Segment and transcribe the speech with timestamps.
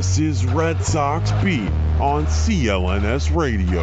[0.00, 1.68] This is Red Sox Beat
[2.00, 3.82] on CLNS Radio.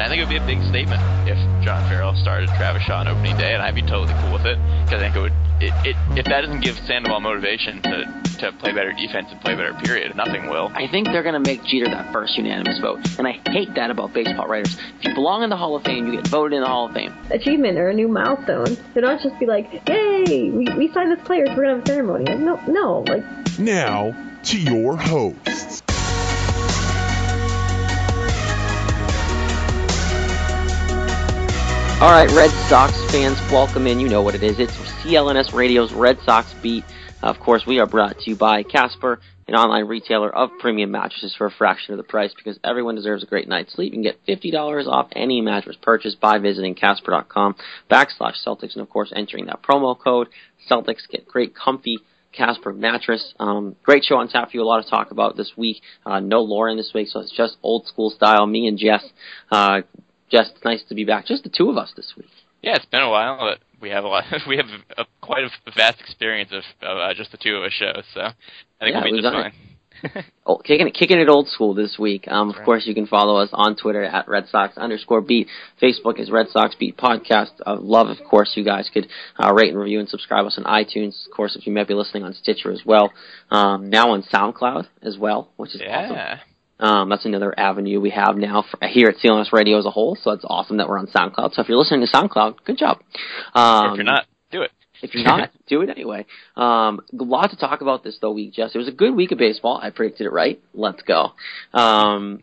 [0.00, 3.08] I think it would be a big statement if John Farrell started Travis Shaw on
[3.08, 5.34] opening day, and I'd be totally cool with it because I think it would.
[5.60, 9.54] It, it, if that doesn't give Sandoval motivation to, to play better defense and play
[9.54, 10.72] better, period, nothing will.
[10.72, 13.90] I think they're going to make Jeter that first unanimous vote, and I hate that
[13.90, 14.74] about baseball writers.
[15.00, 16.94] If you belong in the Hall of Fame, you get voted in the Hall of
[16.94, 17.12] Fame.
[17.28, 18.78] achievement or a new milestone.
[18.94, 21.84] They don't just be like, "Yay, we, we signed this player, so we're gonna have
[21.84, 25.82] a ceremony." Like, no, no, like Now to your hosts.
[32.00, 34.00] All right, Red Sox fans, welcome in.
[34.00, 34.58] You know what it is.
[34.58, 34.72] It's
[35.04, 36.82] CLNS Radio's Red Sox Beat.
[37.22, 41.34] Of course, we are brought to you by Casper, an online retailer of premium mattresses
[41.36, 43.92] for a fraction of the price because everyone deserves a great night's sleep.
[43.92, 47.56] You can get $50 off any mattress purchase by visiting Casper.com
[47.90, 50.28] backslash Celtics and, of course, entering that promo code
[50.70, 51.06] Celtics.
[51.06, 51.98] Get great, comfy
[52.32, 53.34] Casper mattress.
[53.40, 54.62] Um, great show on tap for you.
[54.62, 55.82] A lot to talk about this week.
[56.06, 58.46] Uh, no Lauren this week, so it's just old school style.
[58.46, 59.04] Me and Jess.
[59.50, 59.82] Uh,
[60.30, 61.26] Jess, it's nice to be back.
[61.26, 62.30] Just the two of us this week.
[62.62, 64.24] Yeah, it's been a while, but we have a lot.
[64.46, 67.72] We have a, quite a vast experience of, of uh, just the two of us
[67.72, 68.32] shows, so I
[68.80, 69.52] think Yeah, we'll be just fine.
[70.46, 72.26] Oh, kicking it, kicking it old school this week.
[72.26, 72.64] Um, of Right.
[72.64, 75.46] course, you can follow us on Twitter at Red Sox underscore beat.
[75.80, 77.50] Facebook is Red Sox Beat Podcast.
[77.64, 79.06] Uh, love, of course, you guys could
[79.38, 81.24] uh, rate and review and subscribe us on iTunes.
[81.26, 83.12] Of course, if you might be listening on Stitcher as well.
[83.50, 86.16] Um, now on SoundCloud as well, which is awesome.
[86.80, 90.16] Um, that's another avenue we have now for, here at CLNS Radio as a whole.
[90.20, 91.54] So it's awesome that we're on SoundCloud.
[91.54, 92.98] So if you're listening to SoundCloud, good job.
[93.54, 94.70] Um, if you're not, do it.
[95.02, 96.26] If you're not, do it anyway.
[96.56, 98.74] Um, a lot to talk about this though week, Jess.
[98.74, 99.78] It was a good week of baseball.
[99.82, 100.60] I predicted it right.
[100.74, 101.32] Let's go.
[101.72, 102.42] Um,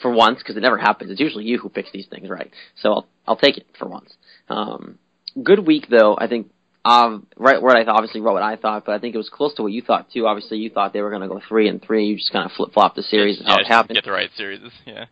[0.00, 1.10] for once, because it never happens.
[1.10, 2.50] It's usually you who picks these things right.
[2.80, 4.12] So I'll, I'll take it for once.
[4.48, 4.98] Um,
[5.42, 6.16] good week though.
[6.18, 6.50] I think,
[6.84, 9.30] um, right where I th- obviously wrote what I thought, but I think it was
[9.30, 10.26] close to what you thought too.
[10.26, 12.06] Obviously you thought they were going to go three and three.
[12.06, 14.12] You just kind of flip flop the series and yeah, how it happened Get the
[14.12, 14.60] right series.
[14.86, 15.06] Yeah.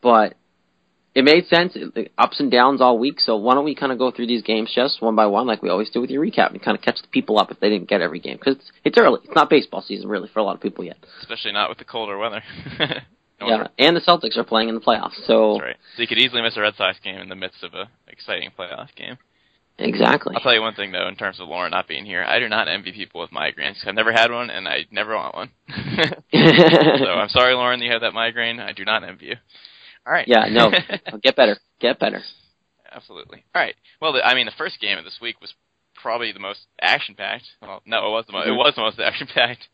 [0.00, 0.34] but
[1.14, 1.76] it made sense.
[1.76, 3.20] It- the ups and downs all week.
[3.20, 5.62] So why don't we kind of go through these games just one by one, like
[5.62, 7.68] we always do with your recap, and kind of catch the people up if they
[7.68, 9.20] didn't get every game because it's, it's early.
[9.24, 10.96] It's not baseball season really for a lot of people yet.
[11.20, 12.42] Especially not with the colder weather.
[13.40, 15.16] No yeah, and the Celtics are playing in the playoffs.
[15.26, 15.76] So That's right.
[15.96, 18.50] So you could easily miss a Red Sox game in the midst of a exciting
[18.56, 19.18] playoff game.
[19.78, 20.34] exactly.
[20.36, 22.48] I'll tell you one thing though, in terms of Lauren not being here, I do
[22.48, 23.84] not envy people with migraines.
[23.84, 25.50] I've never had one, and I never want one.
[25.68, 28.60] so I'm sorry, Lauren, that you have that migraine.
[28.60, 29.36] I do not envy you.
[30.06, 30.26] All right.
[30.26, 30.70] yeah, no,
[31.22, 32.20] get better, get better.
[32.90, 33.44] Absolutely.
[33.54, 33.74] All right.
[34.00, 35.54] Well, the, I mean, the first game of this week was
[35.94, 37.44] probably the most action-packed.
[37.62, 38.46] Well, no, it was the most.
[38.48, 38.56] It Mhm.
[38.58, 39.68] was the most action-packed.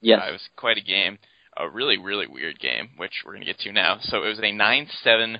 [0.00, 1.18] Yes, Uh, it was quite a game.
[1.56, 3.98] A really, really weird game, which we're going to get to now.
[4.02, 5.38] So it was a 9-7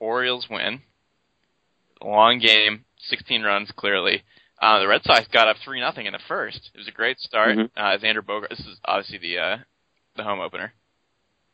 [0.00, 0.80] Orioles win.
[2.00, 4.22] Long game, 16 runs clearly.
[4.60, 6.70] Uh, the Red Sox got up three nothing in the first.
[6.74, 7.56] It was a great start.
[7.56, 7.70] Mhm.
[7.76, 8.50] Uh, Xander Bogaerts.
[8.50, 9.56] This is obviously the uh,
[10.16, 10.72] the home opener.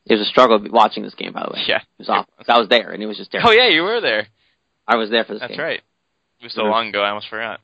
[0.05, 1.33] It was a struggle watching this game.
[1.33, 1.77] By the way, Yeah.
[1.81, 2.31] it was awful.
[2.47, 3.49] I was there, and it was just terrible.
[3.49, 4.27] Oh yeah, you were there.
[4.87, 5.47] I was there for this game.
[5.49, 5.65] That's game.
[5.65, 5.81] right.
[6.39, 6.71] It was so Mhm.
[6.71, 7.59] long ago, I almost forgot.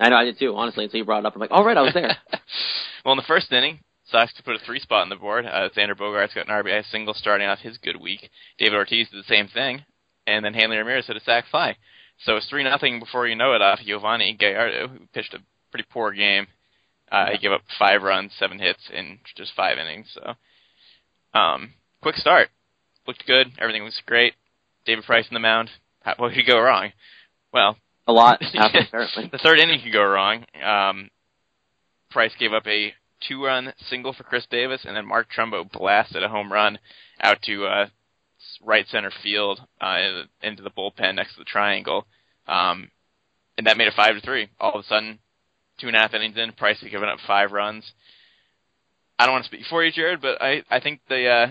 [0.00, 0.56] I know I did too.
[0.56, 2.16] Honestly, until you brought it up, I'm like, all right, I was there.
[3.04, 5.44] well, in the first inning, Sox to put a three spot on the board.
[5.46, 8.30] Uh, Xander Bogaerts got an RBI single starting off his good week.
[8.58, 9.84] David Ortiz did the same thing,
[10.26, 11.76] and then Hanley Ramirez hit a sac fly.
[12.18, 15.86] So it's three nothing before you know it off Yovani Gallardo, who pitched a pretty
[15.90, 16.46] poor game.
[17.10, 20.10] Uh, He gave up five runs, seven hits in just five innings.
[20.14, 20.34] So,
[21.36, 22.48] um, quick start,
[23.06, 23.48] looked good.
[23.58, 24.34] Everything was great.
[24.84, 25.70] David Price in the mound.
[26.02, 26.92] How, what could go wrong?
[27.52, 29.28] Well, a lot happened apparently.
[29.32, 30.44] the third inning could go wrong.
[30.64, 31.10] Um,
[32.10, 32.94] Price gave up a
[33.26, 36.78] two-run single for Chris Davis, and then Mark Trumbo blasted a home run
[37.20, 37.86] out to uh,
[38.62, 42.06] right center field uh, into the bullpen next to the triangle.
[42.46, 42.90] Um,
[43.58, 44.48] and that made it five to three.
[44.60, 45.18] All of a sudden,
[45.80, 47.92] two and a half innings in, Price had given up five runs.
[49.18, 51.46] I don't want to speak for you, Jared, but I I think the uh,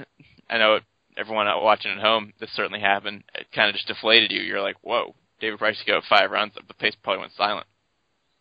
[0.50, 0.79] I know
[1.17, 3.23] everyone out watching at home, this certainly happened.
[3.33, 4.41] It kind of just deflated you.
[4.41, 6.53] You're like, whoa, David Price gave go five runs.
[6.56, 7.67] The pace probably went silent.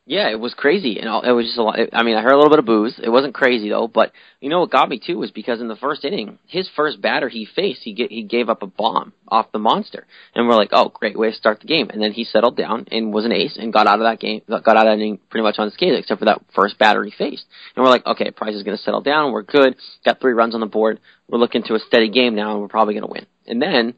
[0.07, 1.79] Yeah, it was crazy, and it was just a lot.
[1.95, 3.01] I mean, I heard a little bit of booze.
[3.03, 5.77] It wasn't crazy though, but you know what got me too was because in the
[5.77, 9.51] first inning, his first batter he faced, he get, he gave up a bomb off
[9.53, 11.89] the monster, and we're like, oh, great way to start the game.
[11.89, 14.43] And then he settled down and was an ace and got out of that game,
[14.47, 17.47] got out of that inning pretty much unscathed, except for that first batter he faced.
[17.75, 19.33] And we're like, okay, Price is going to settle down.
[19.33, 19.75] We're good.
[20.05, 21.01] Got three runs on the board.
[21.31, 23.27] We're looking to a steady game now, and we're probably going to win.
[23.47, 23.95] And then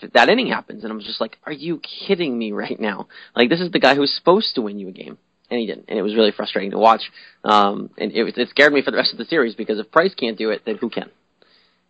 [0.00, 3.08] the, that inning happens, and I'm just like, are you kidding me right now?
[3.34, 5.18] Like this is the guy who's supposed to win you a game
[5.50, 7.02] and he didn't, and it was really frustrating to watch.
[7.44, 10.14] Um, and it, it scared me for the rest of the series because if Price
[10.14, 11.10] can't do it, then who can?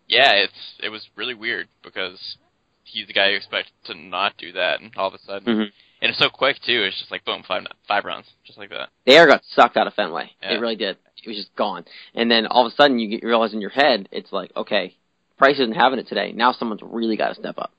[0.09, 0.53] Yeah, it's
[0.83, 2.37] it was really weird because
[2.85, 5.73] he's the guy you expect to not do that, and all of a sudden, Mhm.
[6.03, 6.83] and it's so quick too.
[6.85, 8.91] It's just like boom, five five runs, just like that.
[9.07, 10.31] The air got sucked out of Fenway.
[10.43, 10.55] Yeah.
[10.55, 10.99] It really did.
[11.23, 11.85] It was just gone.
[12.15, 14.53] And then all of a sudden, you get, you realize in your head, it's like,
[14.57, 14.95] okay,
[15.39, 16.31] Price isn't having it today.
[16.33, 17.73] Now someone's really got to step up.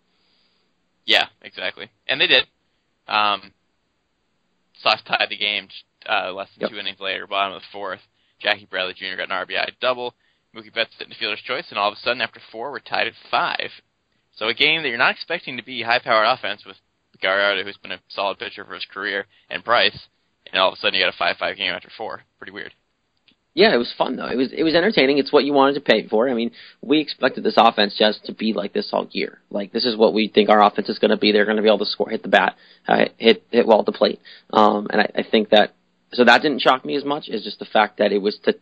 [1.07, 2.45] Yeah, exactly, and they did.
[3.07, 3.51] Um,
[4.83, 5.69] Sox tied the game
[6.07, 6.69] uh, less than Yep.
[6.69, 8.01] two innings later, bottom of the fourth.
[8.39, 9.15] Jackie Bradley Jr.
[9.17, 10.13] got an RBI double.
[10.55, 13.07] Mookie Betts hit the fielder's choice, and all of a sudden, after four, we're tied
[13.07, 13.71] at five.
[14.35, 16.77] So a game that you're not expecting to be high-powered offense with
[17.21, 20.07] Gallardo, who's been a solid pitcher for his career, and Price,
[20.51, 22.21] and all of a sudden you got a five-five game after four.
[22.37, 22.73] Pretty weird.
[23.57, 24.27] Yeah, it was fun though.
[24.27, 25.17] It was it was entertaining.
[25.17, 26.29] It's what you wanted to pay for.
[26.29, 26.51] I mean,
[26.83, 29.39] we expected this offense just to be like this all year.
[29.49, 31.31] Like this is what we think our offense is going to be.
[31.31, 32.55] They're going to be able to score, hit the bat,
[32.87, 34.21] uh, hit hit well at the plate.
[34.53, 35.73] Um, and I, I think that
[36.13, 38.53] so that didn't shock me as much as just the fact that it was to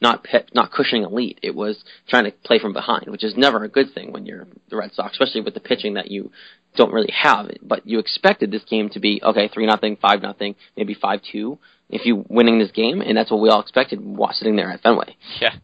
[0.00, 1.38] not pit, not cushioning lead.
[1.40, 4.48] It was trying to play from behind, which is never a good thing when you're
[4.68, 6.32] the Red Sox, especially with the pitching that you
[6.76, 7.52] don't really have.
[7.62, 11.60] But you expected this game to be okay, three nothing, five nothing, maybe five two.
[11.90, 14.82] If you winning this game, and that's what we all expected while sitting there at
[14.82, 15.16] Fenway.
[15.40, 15.54] Yeah.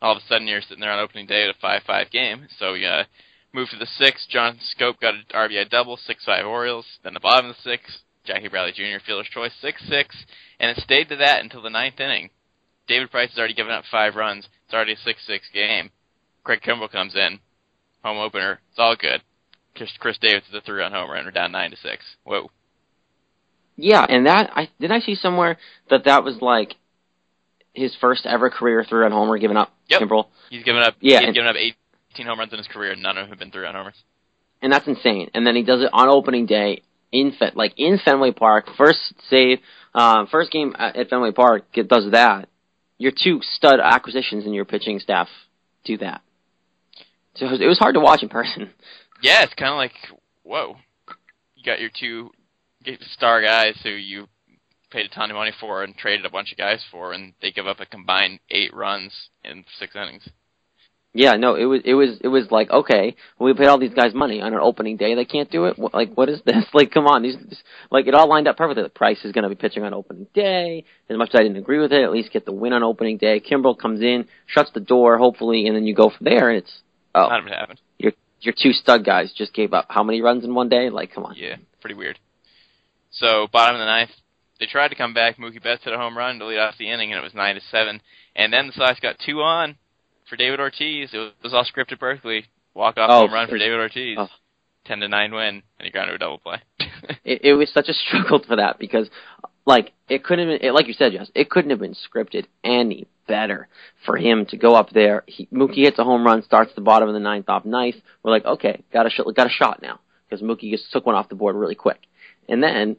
[0.00, 2.48] All of a sudden, you're sitting there on opening day at a five-five game.
[2.58, 3.04] So you uh,
[3.52, 4.28] move to the sixth.
[4.28, 6.86] John Schoop got an RBI double, six-five Orioles.
[7.04, 9.04] Then the bottom of the sixth, Jackie Bradley Jr.
[9.04, 10.16] fielder's choice, six-six,
[10.58, 12.30] and it stayed to that until the ninth inning.
[12.88, 14.48] David Price has already given up five runs.
[14.64, 15.90] It's already a six-six game.
[16.44, 17.38] Craig Kimbrel comes in,
[18.02, 18.60] home opener.
[18.70, 19.22] It's all good.
[19.76, 22.04] Chris, Chris Davis is a three-run homer, and we're down nine to six.
[22.24, 22.50] Whoa.
[23.76, 25.56] Yeah, and that I did I see somewhere
[25.90, 26.76] that that was like
[27.74, 29.72] his first ever career three-run homer given up.
[29.88, 30.02] Yep.
[30.02, 30.26] Kimbrel.
[30.50, 30.94] He's given up.
[31.00, 33.30] Yeah, He's and- given up 18 home runs in his career, and none of them
[33.30, 33.94] have been three-run homers.
[34.60, 35.30] and that's insane.
[35.34, 38.66] And then he does it on opening day in Fen- like in Fenway Park.
[38.76, 39.58] First save,
[39.94, 42.48] uh, first game at Fenway Park it does that.
[42.98, 45.28] Your two stud acquisitions in your pitching staff
[45.84, 46.20] do that.
[47.34, 48.70] So it was, it was hard to watch in person.
[49.22, 49.94] Yeah, it's kind of like,
[50.42, 50.76] whoa.
[51.56, 52.30] You got your two
[53.12, 54.28] star guys who you
[54.90, 57.50] paid a ton of money for and traded a bunch of guys for, and they
[57.50, 59.12] give up a combined eight runs
[59.44, 60.28] in six innings.
[61.14, 64.14] Yeah, no, it was it was it was like okay, we paid all these guys
[64.14, 65.14] money on an opening day.
[65.14, 65.78] They can't do it.
[65.78, 66.64] What, like, what is this?
[66.74, 67.36] Like, come on, these
[67.90, 68.82] like it all lined up perfectly.
[68.82, 70.84] The Price is going to be pitching on opening day.
[71.10, 73.18] As much as I didn't agree with it, at least get the win on opening
[73.18, 73.40] day.
[73.40, 76.48] Kimbrel comes in, shuts the door, hopefully, and then you go from there.
[76.48, 76.72] And it's
[77.14, 77.80] oh, it happened.
[77.98, 80.88] your your two stud guys just gave up how many runs in one day?
[80.88, 81.34] Like, come on.
[81.36, 82.18] Yeah, pretty weird.
[83.12, 84.10] So bottom of the ninth,
[84.58, 85.36] they tried to come back.
[85.38, 87.54] Mookie Betts hit a home run to lead off the inning, and it was nine
[87.54, 88.00] to seven.
[88.36, 89.76] And then the Sox got two on
[90.28, 91.10] for David Ortiz.
[91.12, 92.46] It was, it was all scripted perfectly.
[92.74, 94.16] Walk off Oh, home run for David Ortiz.
[94.18, 94.28] oh.
[94.84, 96.56] Ten to nine win, and he got into a double play.
[97.24, 99.08] it, it was such a struggle for that because,
[99.64, 102.46] like, it couldn't have been, it, like you said, Jess, it couldn't have been scripted
[102.64, 103.68] any better
[104.04, 105.22] for him to go up there.
[105.26, 107.94] He, Mookie hits a home run, starts the bottom of the ninth off nice.
[108.24, 111.14] We're like, okay, got a sh- got a shot now because Mookie just took one
[111.14, 112.00] off the board really quick,
[112.48, 112.96] and then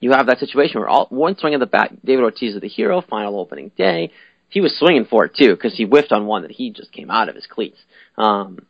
[0.00, 2.68] you have that situation where all one swing of the bat, David Ortiz is the
[2.68, 3.00] hero.
[3.00, 4.10] Final opening day,
[4.48, 7.10] he was swinging for it too because he whiffed on one that he just came
[7.10, 7.78] out of his cleats.
[8.18, 8.66] Um,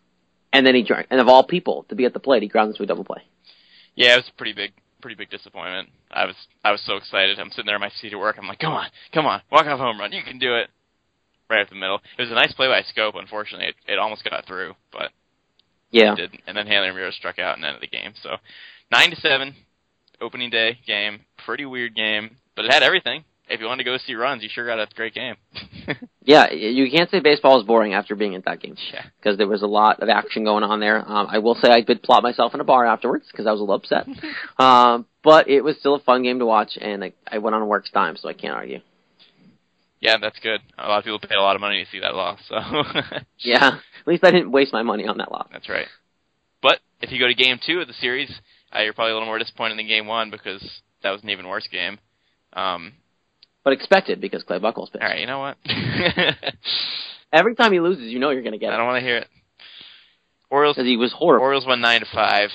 [0.52, 2.74] and then he drank, and of all people to be at the plate, he grounds
[2.74, 3.22] into a double play.
[3.96, 5.88] Yeah, it was a pretty big, pretty big disappointment.
[6.10, 7.38] I was, I was so excited.
[7.40, 8.36] I'm sitting there in my seat at work.
[8.38, 10.12] I'm like, come on, come on, walk off home run.
[10.12, 10.68] You can do it.
[11.50, 12.00] Right up the middle.
[12.18, 13.18] It was a nice play by Schoop.
[13.18, 15.10] Unfortunately, it, it almost got through, but
[15.90, 16.12] Yeah.
[16.14, 16.40] it didn't.
[16.46, 18.14] And then Hanley Ramirez struck out and ended the game.
[18.22, 18.36] So
[18.90, 19.54] nine to seven,
[20.24, 21.20] opening day game.
[21.44, 23.24] Pretty weird game, but it had everything.
[23.48, 25.36] If you wanted to go see runs, you sure got a great game.
[26.26, 29.04] Yeah, you can't say baseball is boring after being at that game yeah.
[29.18, 30.98] because there was a lot of action going on there.
[31.06, 33.60] Um, I will say I did plot myself in a bar afterwards because I was
[33.60, 34.06] a little upset,
[34.58, 37.60] um, but it was still a fun game to watch, and I, I went on
[37.60, 38.80] a work's time, so I can't argue.
[40.00, 40.60] Yeah, that's good.
[40.78, 42.56] A lot of people paid a lot of money to see that loss, so
[43.38, 45.48] Yeah, at least I didn't waste my money on that loss.
[45.52, 45.88] That's right.
[46.62, 48.30] But if you go to game two of the series,
[48.74, 50.62] Uh, you're probably a little more disappointed in game one because
[51.02, 51.98] that was an even worse game.
[52.54, 52.92] Um,
[53.62, 55.02] But expected because Clay Buchholz pitched.
[55.02, 55.56] all right, you know what?
[57.32, 59.06] Every time he loses, you know you're going to get it I don't want to
[59.06, 59.28] hear it.
[60.50, 61.44] Orioles because he was horrible.
[61.44, 62.50] Orioles won nine to five,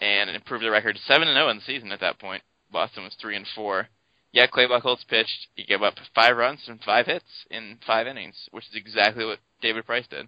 [0.00, 2.42] and improved their record seven and zero in the season at that point.
[2.70, 3.88] Boston was three and four.
[4.32, 5.48] Yeah, Clay Buchholz pitched.
[5.54, 9.38] He gave up five runs and five hits in five innings, which is exactly what
[9.60, 10.22] David Price did.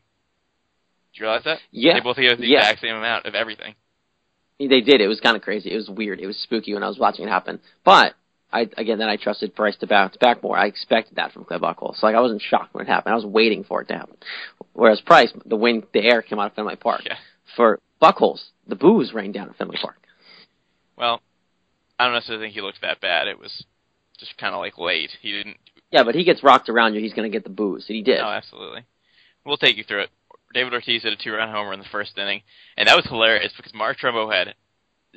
[1.13, 1.59] Did you realize that?
[1.71, 1.95] Yeah.
[1.95, 2.59] They both gave up the Yeah.
[2.61, 3.75] exact same amount of everything.
[4.59, 5.01] They did.
[5.01, 5.73] It was kind of crazy.
[5.73, 6.21] It was weird.
[6.21, 7.61] It was spooky when I was watching it happen.
[7.85, 8.15] But
[8.53, 10.57] I again, then I trusted Price to bounce back more.
[10.57, 11.97] I expected that from Buchholz.
[11.97, 13.13] So like I wasn't shocked when it happened.
[13.13, 14.17] I was waiting for it to happen.
[14.73, 17.03] Whereas Price, the wind, the air came out of Fenway Park.
[17.05, 17.17] Yeah.
[17.57, 19.97] For Buchholz, the booze rained down at Fenway Park.
[20.97, 21.21] Well,
[21.99, 23.27] I don't necessarily think he looked that bad.
[23.27, 23.65] It was
[24.19, 25.11] just kind of like late.
[25.21, 25.57] He didn't.
[25.91, 27.01] Yeah, but he gets rocked around you.
[27.01, 27.87] He's going to get the booze.
[27.89, 28.19] And he did.
[28.19, 28.85] No, absolutely.
[29.45, 30.11] We'll take you through it.
[30.55, 32.43] David Ortiz hit a two-run homer in the first inning,
[32.77, 34.55] and that was hilarious because Mark Trumbo had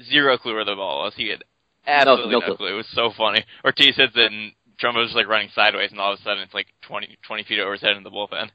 [0.04, 1.14] zero clue where the ball was.
[1.16, 1.44] He had
[1.86, 2.58] absolutely no no, clue.
[2.58, 2.74] clue.
[2.74, 3.46] It was so funny.
[3.64, 4.52] Ortiz hits it, and
[4.82, 7.60] Trumbo was like running sideways, and all of a sudden it's like 20, 20 feet
[7.60, 8.50] over his head in the bullpen.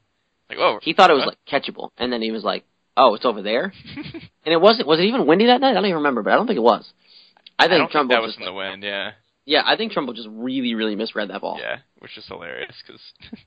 [0.49, 0.79] Like, whoa.
[0.81, 1.37] He thought it was what?
[1.49, 2.65] like catchable, and then he was like,
[2.97, 4.87] "Oh, it's over there." and it wasn't.
[4.87, 5.71] Was it even windy that night?
[5.71, 6.91] I don't even remember, but I don't think it was.
[7.57, 9.11] I I think don't Trumbo think that was just from the wind, yeah.
[9.45, 11.57] yeah, I think Trumbo just really, really misread that ball.
[11.59, 13.01] Yeah, which is hilarious because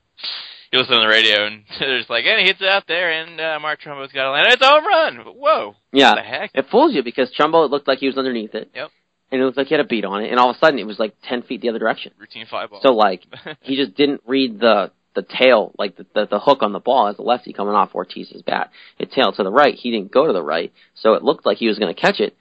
[0.71, 3.11] you listen on the radio and they're just like, and he hits it out there,
[3.11, 4.47] and uh, Mark Trumbo's got a land.
[4.49, 5.17] It's a home run.
[5.35, 5.75] Whoa.
[5.91, 6.11] Yeah.
[6.11, 6.51] What the heck?
[6.53, 8.71] It fools you because Trumbo it looked like he was underneath it.
[8.75, 8.91] Yep.
[9.31, 10.79] And it looked like he had a beat on it, and all of a sudden
[10.79, 12.13] it was like ten feet the other direction.
[12.17, 12.79] Routine five ball.
[12.81, 13.23] So like
[13.61, 17.07] he just didn't read the the tail, like the, the the hook on the ball
[17.07, 18.71] as a lefty coming off Ortiz's bat.
[18.99, 19.73] It tailed to the right.
[19.73, 22.19] He didn't go to the right, so it looked like he was going to catch
[22.19, 22.37] it,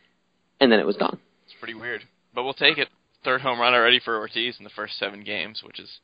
[0.61, 1.19] and then it was gone.
[1.47, 2.03] It's pretty weird.
[2.35, 2.89] But we'll take it.
[3.25, 5.99] Third home run already for Ortiz in the first seven games, which is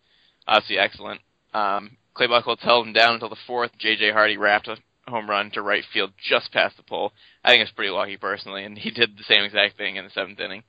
[0.48, 1.20] obviously excellent.
[1.54, 3.70] Um, Clay Buchholz held him down until the fourth.
[3.78, 4.12] J.J.
[4.12, 4.76] Hardy wrapped a
[5.08, 7.12] home run to right field just past the pole.
[7.44, 10.10] I think it's pretty lucky personally, and he did the same exact thing in the
[10.10, 10.62] seventh inning.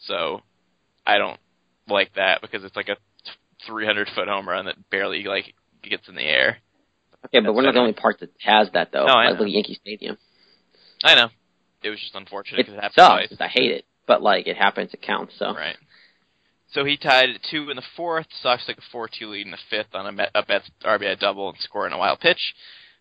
[0.00, 0.42] So
[1.06, 1.38] I don't
[1.88, 2.96] like that because it's like a
[3.66, 6.58] 300 foot home run that barely like gets in the air.
[7.26, 9.06] Okay, but we're not the only part that has that though.
[9.06, 9.44] No, I like know.
[9.44, 10.18] at Yankee Stadium.
[11.02, 11.28] I know.
[11.82, 13.28] It was just unfortunate It because it happened sucks.
[13.28, 13.40] twice.
[13.40, 15.34] I hate it, but like it happens, it counts.
[15.38, 15.76] So Right.
[16.70, 18.26] So he tied at two in the fourth.
[18.42, 21.58] Sox took a 4-2 lead in the fifth on a, Met, a RBI double and
[21.60, 22.54] scoring a wild pitch.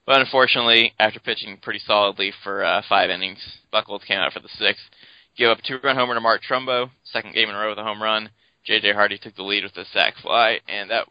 [0.05, 4.47] But unfortunately, after pitching pretty solidly for uh, five innings, Buchholz came out for the
[4.47, 4.83] sixth.
[5.37, 7.83] Gave up a two-run homer to Mark Trumbo, second game in a row with a
[7.83, 8.29] home run.
[8.63, 8.93] J.J.
[8.93, 11.07] Hardy took the lead with a sac fly, and that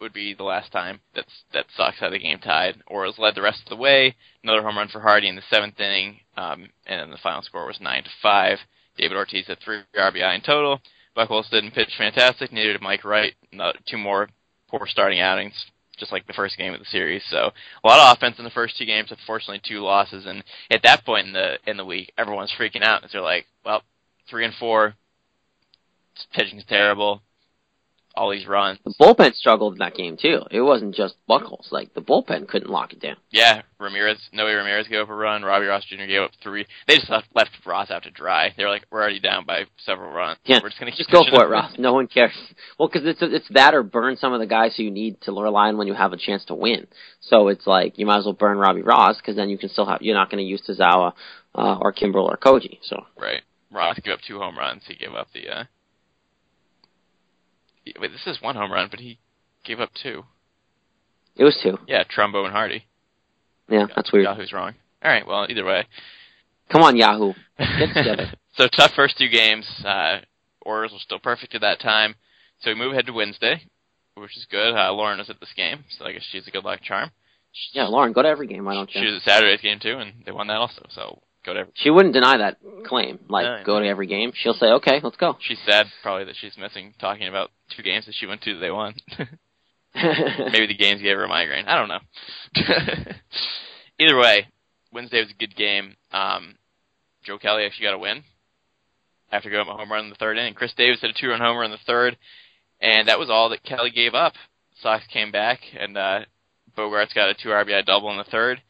[0.00, 2.82] would be the last time that that Sox had the game tied.
[2.86, 4.16] Orioles led the rest of the way.
[4.42, 7.66] Another home run for Hardy in the seventh inning, um, and then the final score
[7.66, 8.58] was nine to five.
[8.96, 10.80] David Ortiz had three RBI in total.
[11.16, 12.52] Buchholz didn't pitch fantastic.
[12.52, 13.34] Neither did Mike Wright.
[13.52, 14.28] No, two more
[14.68, 15.52] poor starting outings,
[15.98, 17.22] just like the first game of the series.
[17.28, 17.50] So
[17.84, 19.10] a lot of offense in the first two games.
[19.10, 20.26] Unfortunately, two losses.
[20.26, 23.04] And at that point in the in the week, everyone's freaking out.
[23.12, 23.82] They're like, "Well,
[24.28, 24.94] three and four.
[26.34, 27.22] Pitching's terrible.
[28.14, 28.78] All these runs.
[28.84, 30.40] the bullpen struggled in that game too.
[30.50, 31.72] It wasn't just Buchholz.
[31.72, 33.16] Like the bullpen couldn't lock it down.
[33.30, 35.42] Yeah, Ramirez, Noe Ramirez gave up a run.
[35.42, 36.04] Robbie Ross Jr.
[36.06, 36.66] gave up three.
[36.86, 38.52] They just left, left Ross out to dry.
[38.56, 40.38] They were like, "We're already down by several runs.
[40.44, 41.72] Yeah, we're just gonna keep Just go for it, them." Ross.
[41.78, 42.32] No one cares.
[42.78, 45.32] Well, because it's it's that or burn some of the guys who you need to
[45.32, 46.86] rely on when you have a chance to win.
[47.20, 49.86] So it's like you might as well burn Robbie Ross because then you can still
[49.86, 51.12] have you're not going to use Tazawa
[51.54, 52.78] uh, or Kimbrel or Koji.
[52.82, 53.42] So Right.
[53.70, 54.82] Ross gave up two home runs.
[54.86, 55.48] He gave up the.
[55.48, 55.64] uh
[57.86, 59.18] Wait, this is one home run, but he
[59.64, 60.24] gave up two.
[61.36, 61.78] it was two.
[61.86, 62.84] Yeah, Trumbo and Hardy.
[63.68, 64.24] Yeah, that's weird.
[64.24, 64.74] Yahoo's wrong.
[65.02, 65.26] All right.
[65.26, 65.86] Well, either way.
[66.70, 67.32] Come on, Yahoo.
[67.58, 68.32] Get together.
[68.56, 69.66] so tough first two games.
[69.84, 70.18] Uh,
[70.64, 72.14] Orioles were still perfect at that time.
[72.60, 73.62] So we move ahead to Wednesday,
[74.14, 74.74] which is good.
[74.76, 77.10] Uh, Lauren was at this game, so I guess she's a good luck charm.
[77.72, 78.64] Yeah, Lauren, go to every game.
[78.64, 79.00] Why don't you?
[79.00, 80.86] She was at Saturday's game too, and they won that also.
[80.90, 81.72] So go to every.
[81.76, 83.18] She wouldn't deny that claim.
[83.28, 83.84] Like, No, go know.
[83.84, 84.32] to every game.
[84.34, 85.36] She'll say, okay, let's go.
[85.40, 88.60] She's sad probably that she's missing talking about two games that she went to that
[88.60, 88.94] they won.
[89.94, 91.66] Maybe the games gave her a migraine.
[91.66, 91.98] I don't know.
[93.98, 94.48] Either way,
[94.92, 95.96] Wednesday was a good game.
[96.12, 96.56] Um,
[97.24, 98.24] Joe Kelly actually got a win
[99.30, 100.54] after going up a home run in the third inning.
[100.54, 102.16] Chris Davis hit a two-run homer in the third,
[102.80, 104.34] and that was all that Kelly gave up.
[104.80, 106.20] Sox came back, and uh,
[106.76, 108.60] Bogaerts got a two RBI double in the third.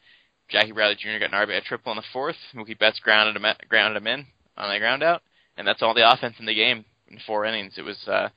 [0.49, 1.19] Jackie Bradley Jr.
[1.19, 2.35] got an RBI triple in the fourth.
[2.55, 4.25] Mookie Betts grounded him, grounded him in
[4.57, 5.21] on a ground out,
[5.57, 7.73] and that's all the offense in the game in four innings.
[7.77, 8.29] It was uh,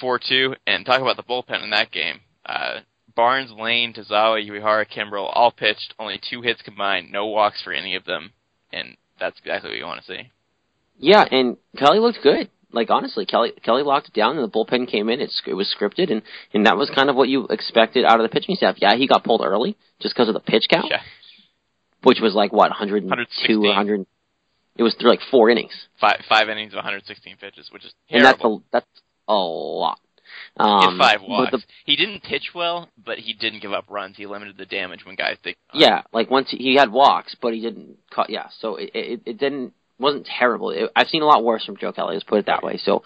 [0.00, 2.20] four two, and talk about the bullpen in that game.
[2.46, 2.80] Uh,
[3.14, 7.94] Barnes, Layne, Tazawa, Uehara, Kimbrel all pitched, only two hits combined, no walks for any
[7.96, 8.32] of them,
[8.72, 10.30] and that's exactly what you want to see.
[10.98, 12.50] Yeah, and Kelly looked good.
[12.72, 15.20] Like honestly, Kelly Kelly locked it down, and the bullpen came in.
[15.20, 16.22] It's, it was scripted, and
[16.54, 18.76] and that was kind of what you expected out of the pitching staff.
[18.78, 21.00] Yeah, he got pulled early just because of the pitch count, Yeah,
[22.02, 23.60] which was like what 102 116.
[23.60, 24.06] 100.
[24.76, 28.24] It was through like four innings, Five five innings of 116 pitches, which is and
[28.24, 28.86] that's a that's
[29.28, 29.98] a lot.
[30.56, 31.50] Um, had five walks.
[31.52, 34.16] the- he didn't pitch well, but he didn't give up runs.
[34.16, 35.56] He limited the damage when guys did.
[35.74, 38.30] Yeah, like once he, he had walks, but he didn't cut.
[38.30, 40.70] Yeah, so it it, it didn't wasn't terrible.
[40.70, 42.14] It, I've seen a lot worse from Joe Kelly.
[42.14, 42.78] Let's put it that way.
[42.78, 43.02] So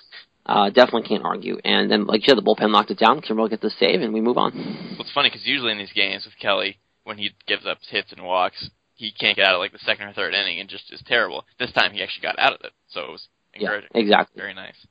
[0.47, 1.59] uh, definitely can't argue.
[1.65, 3.21] And then, like you said, the bullpen locked it down.
[3.21, 4.53] Kimbrel gets the save, and we move on.
[4.55, 8.13] Well, it's funny because usually in these games with Kelly, when he gives up hits
[8.13, 10.93] and walks, he can't get out of like the second or third inning and just
[10.93, 11.45] is terrible.
[11.59, 13.91] This time he actually got out of it, so it was Yeah, encouraging.
[13.95, 14.41] exactly.
[14.41, 14.87] Very nice.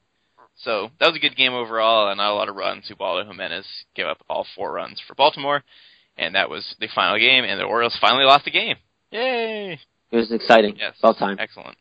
[0.57, 2.89] So that was a good game overall, and not a lot of runs.
[2.89, 5.63] Ubaldo Jimenez gave up all four runs for Baltimore,
[6.17, 7.43] and that was the final game.
[7.43, 8.75] And the Orioles finally lost the game.
[9.11, 9.79] Yay!
[10.11, 10.75] It was exciting.
[10.77, 11.37] Yes, About time.
[11.39, 11.77] Excellent.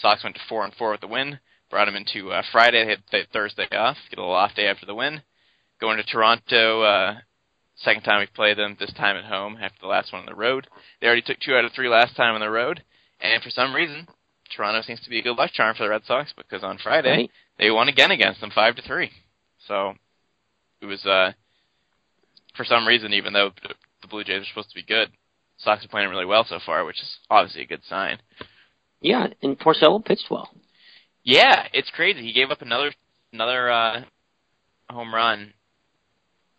[0.00, 1.38] Sox went to four and four with the win.
[1.70, 2.84] Brought them into uh, Friday.
[2.84, 3.96] They had th- Thursday off.
[4.10, 5.22] Get a little off day after the win.
[5.80, 6.82] Going to Toronto.
[6.82, 7.14] Uh,
[7.84, 8.76] second time we played them.
[8.78, 10.66] This time at home after the last one on the road.
[11.00, 12.82] They already took two out of three last time on the road,
[13.20, 14.06] and for some reason,
[14.56, 17.10] Toronto seems to be a good luck charm for the Red Sox because on Friday
[17.10, 17.30] Right.
[17.58, 19.10] they won again against them five to three.
[19.66, 19.94] So
[20.80, 21.32] it was uh,
[22.56, 23.50] for some reason, even though
[24.02, 25.10] the Blue Jays are supposed to be good,
[25.58, 28.18] Sox are playing really well so far, which is obviously a good sign.
[29.00, 30.50] Yeah, and Porcello pitched well.
[31.24, 32.22] Yeah, it's crazy.
[32.22, 32.92] He gave up another
[33.32, 34.02] another uh,
[34.90, 35.54] home run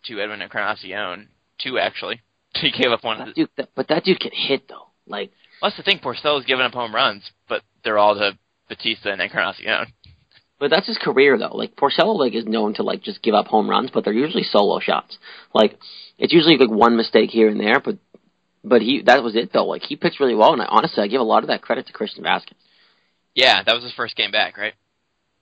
[0.04, 1.28] to Edwin Encarnacion.
[1.62, 2.20] Two actually.
[2.60, 3.20] He gave up one.
[3.20, 4.86] Of That the, dude, that, but that dude can hit though.
[5.06, 5.98] Like, well, that's the thing.
[5.98, 9.92] Porcello's giving up home runs, but they're all to Bautista and Encarnacion.
[10.60, 11.56] but that's his career though.
[11.56, 14.44] Like Porcello, like is known to like just give up home runs, but they're usually
[14.44, 15.18] solo shots.
[15.52, 15.78] Like,
[16.16, 17.98] it's usually like one mistake here and there, but
[18.62, 19.66] but he that was it though.
[19.66, 21.86] Like he pitched really well, and I, honestly, I give a lot of that credit
[21.88, 22.54] to Christian Vazquez.
[23.34, 24.74] Yeah, that was his first game back, right?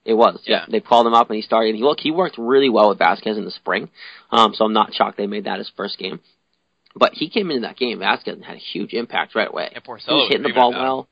[0.05, 0.65] It was, yeah.
[0.69, 1.75] They called him up and he started.
[1.75, 3.89] He look, he worked really well with Vazquez in the spring,
[4.31, 6.19] um, so I'm not shocked they made that his first game.
[6.95, 9.71] But he came into that game, Vazquez, and had a huge impact right away.
[9.73, 11.07] And he Porcello was was hitting the ball well.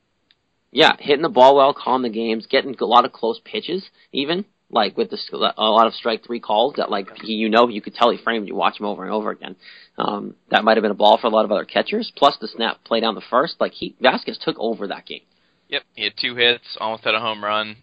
[0.71, 4.45] Yeah, hitting the ball well, calm the games, getting a lot of close pitches, even
[4.69, 7.81] like with the, a lot of strike three calls that like he, you know you
[7.81, 8.47] could tell he framed.
[8.47, 9.55] You watch him over and over again.
[9.97, 12.11] Um, that might have been a ball for a lot of other catchers.
[12.15, 15.21] Plus the snap play down the first, like he Vazquez took over that game.
[15.69, 17.77] Yep, he had two hits, almost had a home run.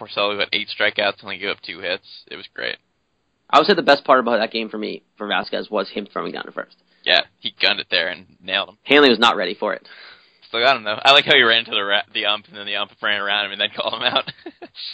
[0.00, 2.24] Porcello had eight strikeouts, and only gave up two hits.
[2.30, 2.76] It was great.
[3.50, 6.06] I would say the best part about that game for me for Vazquez was him
[6.06, 6.76] throwing down to first.
[7.04, 8.78] Yeah, he gunned it there and nailed him.
[8.84, 9.88] Hanley was not ready for it.
[10.50, 10.98] Still got him though.
[11.02, 13.20] I like how he ran into the ra- the ump and then the ump ran
[13.20, 14.30] around him and then called him out.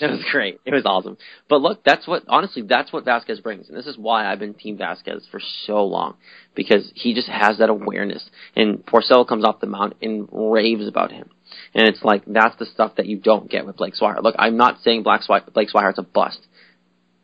[0.00, 0.58] It was great.
[0.64, 1.16] It was awesome.
[1.48, 4.54] But look, that's what honestly that's what Vazquez brings, and this is why I've been
[4.54, 6.16] Team Vazquez for so long
[6.54, 8.28] because he just has that awareness.
[8.56, 11.30] And Porcello comes off the mound and raves about him,
[11.74, 14.22] and it's like that's the stuff that you don't get with Blake Swihart.
[14.22, 16.40] Look, I'm not saying Black Swi- Blake Swihart's a bust,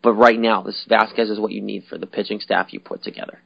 [0.02, 3.02] but right now this Vazquez is what you need for the pitching staff you put
[3.02, 3.40] together.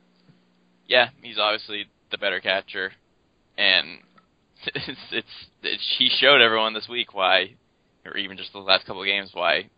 [0.88, 2.92] yeah, he's obviously the better catcher,
[3.56, 3.98] and
[4.74, 5.26] it's, it's
[5.62, 7.54] it's he showed everyone this week why,
[8.04, 9.68] or even just the last couple of games why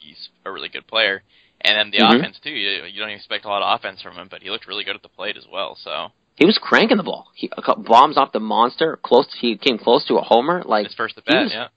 [0.00, 1.22] he's a really good player.
[1.60, 2.18] And then the Mhm.
[2.18, 2.50] offense too.
[2.50, 4.96] You, you don't expect a lot of offense from him, but he looked really good
[4.96, 5.76] at the plate as well.
[5.82, 7.28] So He was cranking the ball.
[7.34, 8.98] He bombs off the monster.
[9.02, 9.28] Close.
[9.38, 10.62] He came close to a homer.
[10.64, 11.68] Like his first at bat, yeah.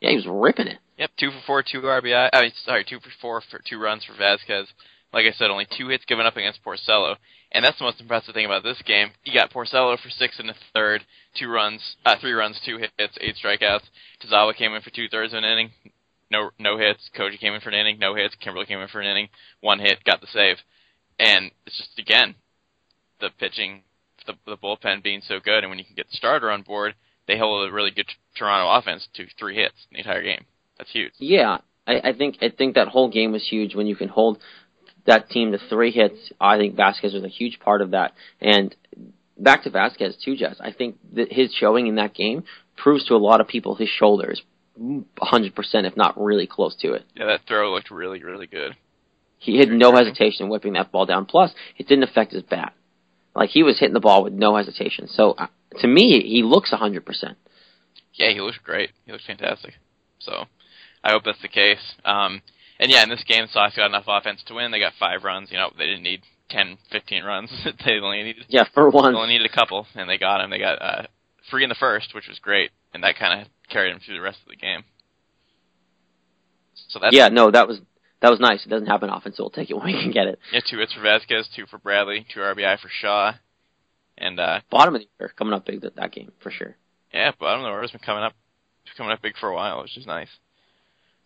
[0.00, 0.78] yeah, he was ripping it.
[0.98, 2.30] Yep, two for four, two RBI.
[2.32, 4.66] I mean, sorry, two for four for two runs for Vazquez.
[5.12, 7.16] Like I said, only two hits given up against Porcello,
[7.52, 9.10] and that's the most impressive thing about this game.
[9.24, 11.04] You got Porcello for six and a third,
[11.38, 13.84] two runs, uh, three runs, two hits, eight strikeouts.
[14.22, 15.70] Tazawa came in for two thirds of an inning,
[16.30, 17.08] no no hits.
[17.16, 18.34] Koji came in for an inning, no hits.
[18.44, 19.28] Kimbrel came in for an inning,
[19.60, 20.56] one hit, got the save,
[21.18, 22.34] and it's just again
[23.20, 23.82] the pitching,
[24.26, 26.94] the the bullpen being so good, and when you can get the starter on board,
[27.26, 28.06] they hold a really good
[28.36, 30.44] Toronto offense to three hits in the entire game.
[30.76, 31.12] That's huge.
[31.18, 34.38] Yeah, I, I think I think that whole game was huge when you can hold
[35.08, 36.32] that team to three hits.
[36.40, 38.12] I think Vazquez was a huge part of that.
[38.40, 38.74] And
[39.36, 40.56] back to Vazquez too, Jess.
[40.60, 42.44] I think that his showing in that game
[42.76, 44.42] proves to a lot of people his shoulder is
[44.78, 47.04] 100%, if not really close to it.
[47.16, 48.76] Yeah, that throw looked really, really good.
[49.38, 51.26] He had no hesitation in whipping that ball down.
[51.26, 52.74] Plus, it didn't affect his bat.
[53.34, 55.08] Like he was hitting the ball with no hesitation.
[55.08, 55.46] So uh,
[55.80, 57.02] to me, he looks 100%.
[58.14, 58.90] Yeah, he looks great.
[59.06, 59.74] He looks fantastic.
[60.18, 60.44] So
[61.04, 61.94] I hope that's the case.
[62.04, 62.42] Um,
[62.80, 64.70] and yeah, in this game, Sox got enough offense to win.
[64.70, 65.50] They got five runs.
[65.50, 67.50] You know, they didn't need 10, 15 runs.
[67.84, 69.12] they only needed Yeah, for one.
[69.12, 70.50] they only needed a couple, and they got them.
[70.50, 71.02] They got uh,
[71.50, 74.22] three in the first, which was great, and that kind of carried them through the
[74.22, 74.84] rest of the game.
[76.88, 77.80] So that's yeah, no, that was
[78.20, 78.64] that was nice.
[78.64, 80.38] It doesn't happen often, so we'll take it when we can get it.
[80.52, 83.34] yeah, two hits for Vazquez, two for Bradley, two RBI for Shaw,
[84.16, 86.76] and uh, Bottom of the year coming up big that, that game for sure.
[87.12, 88.34] Yeah, bottom of the order's been coming up,
[88.96, 90.28] coming up big for a while, which is nice.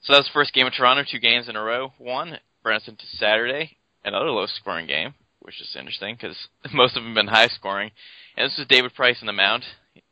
[0.03, 1.93] So that was the first game of Toronto, two games in a row.
[1.99, 6.37] One brings us into Saturday, another low-scoring game, which is interesting because
[6.75, 7.93] most of them have been high-scoring.
[8.37, 9.62] And this was David Price in the mound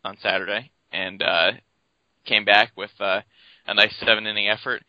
[0.04, 1.52] on Saturday, and uh,
[2.24, 3.22] came back with uh,
[3.66, 4.84] a nice seven inning effort.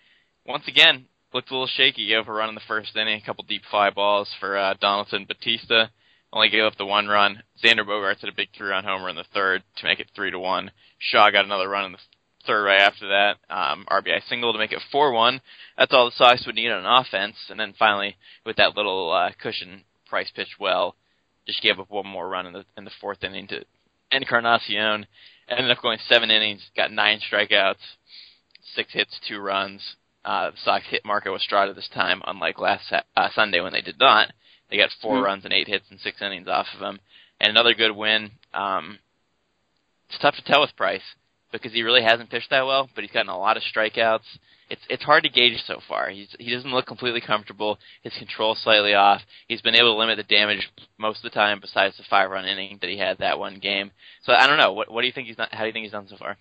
[0.45, 2.07] Once again, looked a little shaky.
[2.07, 4.75] Gave up a run in the first inning, a couple deep fly balls for uh,
[4.79, 5.89] Donaldson Bautista.
[6.31, 7.41] Only gave up the one run.
[7.63, 10.39] Xander Bogaerts had a big three-run homer in the third to make it three to
[10.39, 10.71] one.
[10.99, 11.97] Shaw got another run in the
[12.45, 13.37] third right after that.
[13.49, 15.41] Um, RBI single to make it four one.
[15.77, 17.35] That's all the Sox would need on offense.
[17.49, 20.95] And then finally, with that little uh, cushion, Price pitched well.
[21.47, 23.63] Just gave up one more run in the in the fourth inning to
[24.11, 25.07] Encarnacion.
[25.49, 27.75] Ended up going seven innings, got nine strikeouts,
[28.75, 29.95] six hits, two runs.
[30.23, 33.99] Uh, the Sox hit Marco Estrada this time, unlike last uh, Sunday when they did
[33.99, 34.31] not.
[34.69, 35.23] They got 4 Mhm.
[35.23, 36.99] runs and eight hits and six innings off of him,
[37.41, 38.31] and another good win.
[38.53, 38.99] Um,
[40.07, 41.01] it's tough to tell with Price
[41.51, 44.25] because he really hasn't pitched that well, but he's gotten a lot of strikeouts.
[44.69, 46.09] It's it's hard to gauge so far.
[46.09, 47.77] He's he doesn't look completely comfortable.
[48.03, 49.21] His control's slightly off.
[49.47, 52.45] He's been able to limit the damage most of the time, besides the five run
[52.45, 53.91] inning that he had that one game.
[54.23, 54.71] So I don't know.
[54.71, 55.49] What what do you think he's done?
[55.51, 56.37] How do you think he's done so far?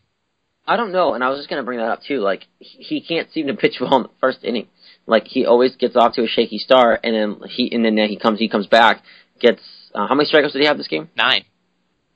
[0.66, 2.20] I don't know, and I was just gonna bring that up too.
[2.20, 4.68] Like he he can't seem to pitch well in the first inning.
[5.06, 8.16] Like he always gets off to a shaky start, and then he and then he
[8.16, 9.02] comes he comes back,
[9.40, 9.62] gets
[9.94, 11.10] uh, how many strikeouts did he have this game?
[11.16, 11.44] Nine.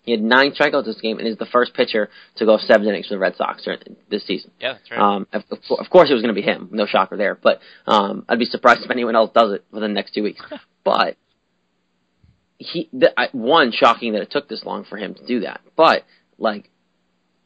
[0.04, 3.06] He had nine strikeouts this game, and is the first pitcher to go seven innings
[3.06, 3.66] for the Red Sox
[4.10, 4.50] this season.
[4.60, 5.00] Yeah, that's right.
[5.00, 6.68] Um, of, of course, it was going to be him.
[6.72, 7.34] No shocker there.
[7.34, 10.42] But um, I'd be surprised if anyone else does it within the next two weeks.
[10.84, 11.16] but
[12.58, 15.60] he, the, I, one, shocking that it took this long for him to do that.
[15.76, 16.04] But
[16.38, 16.70] like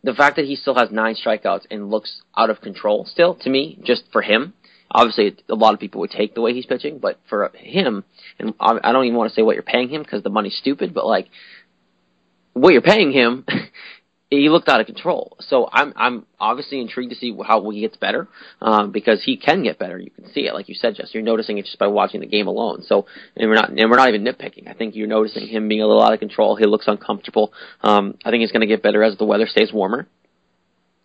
[0.03, 3.51] the fact that he still has nine strikeouts and looks out of control still to
[3.51, 4.55] me, just for him.
[4.91, 8.05] Obviously, a lot of people would take the way he's pitching, but for him,
[8.39, 10.57] and I I don't even want to say what you're paying him because the money's
[10.57, 10.95] stupid.
[10.95, 11.29] But like,
[12.53, 13.45] what you're paying him,
[14.31, 15.37] he looked out of control.
[15.41, 18.29] So I'm I'm obviously intrigued to see how he gets better
[18.61, 19.99] um, because he can get better.
[19.99, 21.11] You can see it, like you said, Jess.
[21.13, 22.83] You're noticing it just by watching the game alone.
[22.83, 23.07] So
[23.37, 24.69] and we're not and we're not even nitpicking.
[24.69, 26.57] I think you're noticing him being a little out of control.
[26.57, 27.53] He looks uncomfortable.
[27.83, 30.07] Um, I think he's going to get better as the weather stays warmer.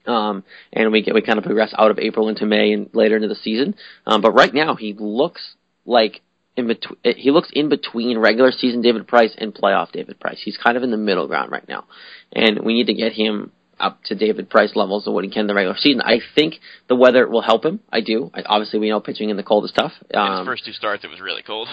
[0.05, 3.15] Um, and we get we kind of progress out of April into May and later
[3.15, 3.75] into the season.
[4.05, 6.21] Um, but right now he looks like
[6.55, 6.97] in between.
[7.03, 10.41] He looks in between regular season David Price and playoff David Price.
[10.43, 11.85] He's kind of in the middle ground right now,
[12.31, 15.41] and we need to get him up to David Price levels of what he can
[15.41, 16.01] in the regular season.
[16.01, 16.55] I think
[16.87, 17.79] the weather will help him.
[17.91, 18.31] I do.
[18.33, 19.93] I, obviously, we know pitching in the cold is tough.
[20.09, 21.67] In his Um, first two starts, it was really cold.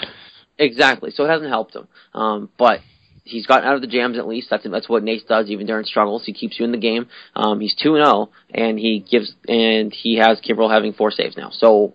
[0.59, 1.11] Exactly.
[1.11, 1.89] So it hasn't helped him.
[2.13, 2.81] Um, but
[3.25, 4.49] he's gotten out of the jams at least.
[4.51, 6.25] That's that's what Nace does even during struggles.
[6.25, 7.07] He keeps you in the game.
[7.35, 11.37] Um, he's two and zero, and he gives and he has Kimbrel having four saves
[11.37, 11.51] now.
[11.51, 11.95] So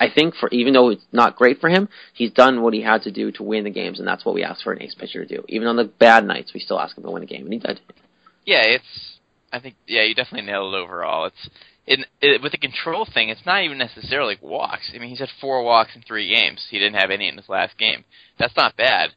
[0.00, 3.02] I- think for even though it's not great for him, he's done what he had
[3.02, 5.24] to do to win the games, and that's what we asked for an ace pitcher
[5.24, 5.44] to do.
[5.48, 7.58] Even on the bad nights, we still ask him to win a game, and he
[7.58, 7.80] did.
[8.44, 9.18] Yeah, it's.
[9.52, 11.26] I think yeah, you definitely nailed it overall.
[11.26, 11.50] It's
[11.86, 13.28] in it, with the control thing.
[13.28, 14.90] It's not even necessarily walks.
[14.94, 16.66] I mean, he's had four walks in three games.
[16.70, 18.04] He didn't have any in his last game.
[18.38, 19.10] That's not bad,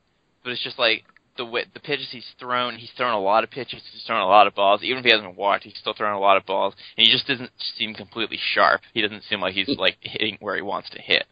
[0.43, 1.04] but it's just like
[1.39, 2.75] the way, the pitches he's thrown.
[2.75, 3.82] He's thrown a lot of pitches.
[3.91, 4.84] He's thrown a lot of balls.
[4.84, 7.25] Even if he hasn't walked, he's still throwing a lot of balls, and he just
[7.25, 8.82] doesn't seem completely sharp.
[8.93, 11.25] He doesn't seem like he's like hitting where he wants to hit.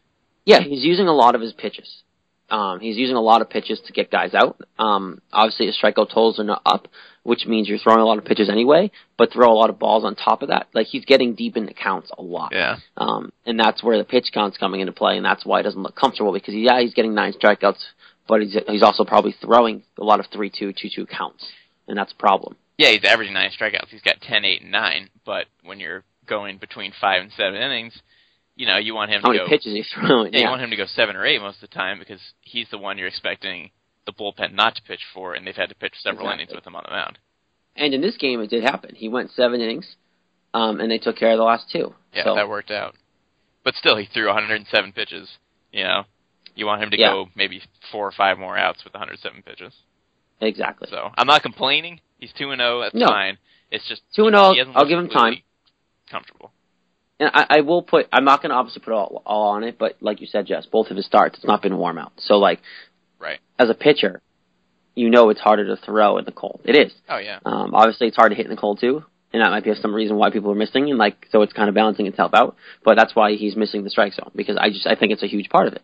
[0.45, 2.03] Yeah, he's using a lot of his pitches.
[2.49, 4.57] Um, he's using a lot of pitches to get guys out.
[4.79, 6.87] Um, obviously, his strikeout totals are not up,
[7.23, 10.05] which means you're throwing a lot of pitches anyway, but throw a lot of balls
[10.05, 10.67] on top of that.
[10.73, 12.53] Like he's getting deep into counts a lot.
[12.53, 12.77] Yeah.
[12.95, 15.83] Um, and that's where the pitch count's coming into play, and that's why he doesn't
[15.83, 17.83] look comfortable because yeah, he's getting nine strikeouts,
[18.27, 21.45] but he's he's also probably throwing a lot of three two two two counts,
[21.87, 22.55] and that's a problem.
[22.77, 23.87] Yeah, he's averaging nine strikeouts.
[23.89, 25.09] He's got 10, 8, and 9.
[25.25, 27.99] But when you're going between five and seven innings,
[28.55, 29.47] you know, you want him How to go.
[29.47, 30.31] pitches he's throwing?
[30.31, 32.67] yeah, you want him to go seven or eight most of the time because he's
[32.69, 33.71] the one you're expecting
[34.05, 36.43] the bullpen not to pitch for, and they've had to pitch several Exactly.
[36.43, 37.17] innings with him on the mound.
[37.75, 38.93] and in this game it did happen.
[38.93, 39.95] He went seven innings,
[40.53, 41.95] um, and they took care of the last two.
[42.13, 42.93] Yeah, so, that worked out.
[43.63, 45.29] But still, he threw 107 pitches.
[45.71, 46.03] You know,
[46.57, 47.11] you want him to Yeah.
[47.11, 49.73] go maybe four or five more outs with 107 pitches.
[50.41, 50.87] exactly.
[50.91, 51.99] So I'm not complaining.
[52.19, 52.81] He's two and zero.
[52.81, 53.07] That's No.
[53.07, 53.37] fine.
[53.71, 55.41] It's just 2 and 0, I'll give him time.
[56.09, 56.51] Comfortable.
[57.19, 58.07] And I, I will put.
[58.13, 60.65] I'm not going to obviously put all, all on it, but like you said, Jess,
[60.67, 62.13] both of his starts, it's not been warm out.
[62.17, 62.59] So like,
[63.19, 63.39] Right.
[63.59, 64.21] as a pitcher,
[64.95, 66.61] you know it's harder to throw in the cold.
[66.63, 66.93] It is.
[67.09, 67.39] Oh yeah.
[67.45, 69.93] Um, obviously, it's hard to hit in the cold too, and that might be some
[69.93, 70.89] reason why people are missing.
[70.89, 72.55] And like, so it's kind of balancing itself out.
[72.85, 75.27] But that's why he's missing the strike zone because I just I think it's a
[75.27, 75.81] huge part of it.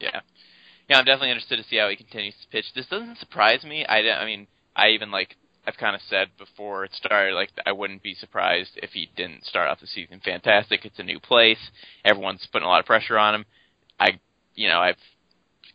[0.00, 0.20] Yeah.
[0.88, 2.66] Yeah, I'm definitely interested to see how he continues to pitch.
[2.74, 3.84] This doesn't surprise me.
[3.84, 7.72] I, I mean, I even like I've kind of said before it started, like I
[7.72, 10.84] wouldn't be surprised if he didn't start off the season fantastic.
[10.84, 11.58] It's a new place.
[12.04, 13.44] Everyone's putting a lot of pressure on him.
[13.98, 14.20] I,
[14.54, 14.96] you know, I've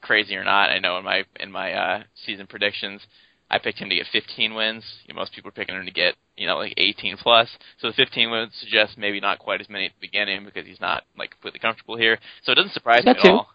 [0.01, 3.01] crazy or not, I know in my in my uh, season predictions,
[3.49, 4.83] I picked him to get 15 wins.
[5.05, 7.49] You know, most people are picking him to get you know like 18 plus.
[7.79, 10.81] So the 15 wins suggests maybe not quite as many at the beginning because he's
[10.81, 12.17] not like completely comfortable here.
[12.43, 13.47] So it doesn't surprise me at all.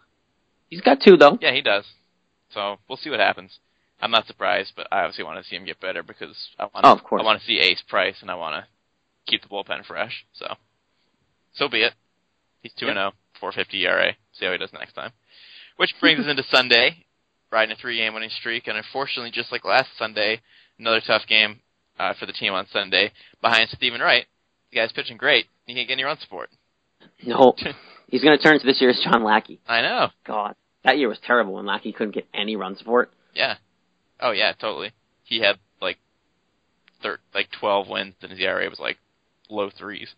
[0.69, 1.37] He's got two though.
[1.41, 1.85] Yeah, he does.
[2.53, 3.59] So we'll see what happens.
[4.01, 6.83] I'm not surprised, but I obviously want to see him get better because I want.
[6.83, 7.21] To, Oh, of course.
[7.21, 8.67] I want to see Ace Price, and I want to
[9.29, 10.25] keep the bullpen fresh.
[10.33, 10.45] So,
[11.53, 11.93] so be it.
[12.61, 14.11] He's two and zero, 450 ERA.
[14.33, 15.11] See how he does next time.
[15.77, 17.05] Which brings us into Sunday,
[17.51, 20.41] riding a three-game winning streak, and unfortunately, just like last Sunday,
[20.79, 21.59] another tough game
[21.99, 24.25] uh, for the team on Sunday behind Steven Wright.
[24.71, 25.45] The guy's pitching great.
[25.65, 26.49] He can't get any run support.
[27.23, 27.55] No,
[28.07, 29.59] he's going to turn to this year's John Lackey.
[29.67, 30.07] I know.
[30.25, 33.11] God, that year was terrible when Lackey couldn't get any run support.
[33.33, 33.55] Yeah.
[34.19, 34.91] Oh yeah, totally.
[35.23, 35.97] He had like,
[37.03, 38.97] thir- like 12 wins, and his ERA was like
[39.49, 40.09] low threes.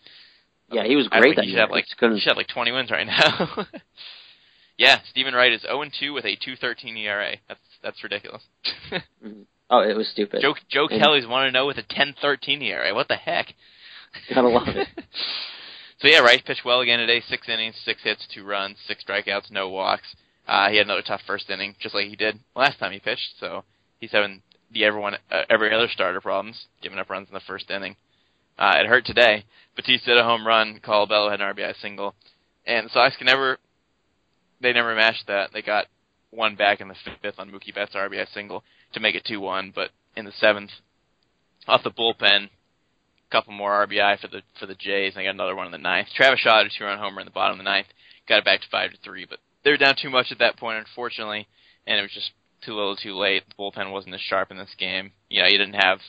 [0.71, 1.61] Yeah, he was great that he year.
[1.61, 3.65] have like he should have like 20 wins right now.
[4.77, 7.35] yeah, Steven Wright is 0 2 with a 2.13 ERA.
[7.47, 8.43] That's that's ridiculous.
[9.23, 9.41] Mm-hmm.
[9.69, 10.41] oh, it was stupid.
[10.41, 12.93] Joe Joe And- Kelly's 1 0 with a 10.13 ERA.
[12.95, 13.53] What the heck?
[14.33, 14.87] Gotta love it.
[15.99, 17.21] So yeah, Wright pitched well again today.
[17.27, 20.15] Six innings, six hits, two runs, six strikeouts, no walks.
[20.47, 23.33] Uh, he had another tough first inning, just like he did last time he pitched.
[23.37, 23.65] So
[23.99, 27.69] he's having the everyone, uh, every other starter problems, giving up runs in the first
[27.69, 27.97] inning.
[28.57, 29.43] Uh, it hurt today.
[29.75, 30.79] Bautista had a home run.
[30.81, 32.15] Colabello had an RBI single,
[32.65, 33.57] and the Sox can never,
[34.61, 35.49] they never matched that.
[35.51, 35.87] They got
[36.31, 39.73] one back in the fifth on Mookie Betts' RBI single to make it two one,
[39.75, 40.71] but in the seventh,
[41.67, 42.49] off the bullpen,
[43.31, 45.77] couple more RBI for the for the Jays, and they got another one in the
[45.77, 46.07] ninth.
[46.15, 47.87] Travis Shaw had a two-run homer in the bottom of the ninth,
[48.27, 50.57] got it back to five to three, but they were down too much at that
[50.57, 51.47] point, unfortunately,
[51.85, 52.31] and it was just
[52.65, 53.43] too little, too late.
[53.47, 55.11] The bullpen wasn't as sharp in this game.
[55.29, 55.99] You know, you didn't have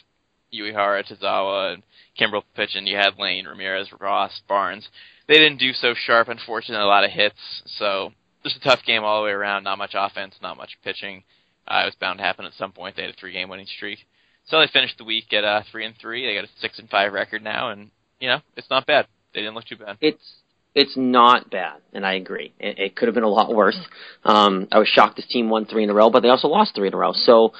[0.52, 1.82] Uehara, Tazawa, and
[2.18, 2.86] Kimbrel pitching.
[2.86, 4.88] You had Layne, Ramirez, Ross, Barnes.
[5.28, 6.82] They didn't do so sharp, unfortunately.
[6.82, 9.64] A lot of hits, so just a tough game all the way around.
[9.64, 11.22] Not much offense, not much pitching.
[11.68, 12.96] Uh, it was bound to happen at some point.
[12.96, 14.00] They had a three-game winning streak.
[14.46, 16.26] So they finished the week at uh, three and three.
[16.26, 19.06] They got a six and five record now, and you know it's not bad.
[19.34, 19.96] They didn't look too bad.
[20.00, 20.40] It's
[20.74, 22.52] it's not bad, and I agree.
[22.58, 23.78] It, it could have been a lot worse.
[24.24, 26.74] Um, I was shocked this team won three in a row, but they also lost
[26.74, 27.12] three in a row.
[27.12, 27.52] So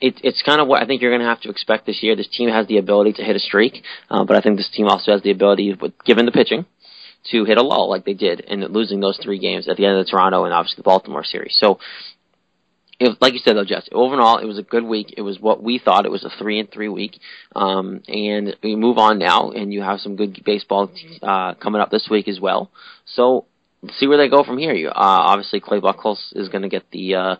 [0.00, 2.14] it, it's kind of what I think you're going to have to expect this year.
[2.14, 4.86] This team has the ability to hit a streak, uh, but I think this team
[4.86, 6.66] also has the ability, with, given the pitching,
[7.30, 9.98] to hit a lull like they did in losing those three games at the end
[9.98, 11.56] of the Toronto and obviously the Baltimore series.
[11.58, 11.78] So
[13.00, 15.14] it, like you said though, Jess, overall it was a good week.
[15.16, 16.06] It was what we thought.
[16.06, 17.18] It was a three and three week.
[17.54, 20.90] Um, and we move on now, and you have some good baseball
[21.22, 22.70] uh, coming up this week as well.
[23.04, 23.46] So
[23.98, 24.74] see where they go from here.
[24.74, 27.36] You uh, obviously Clay Buchholz is going to get the uh,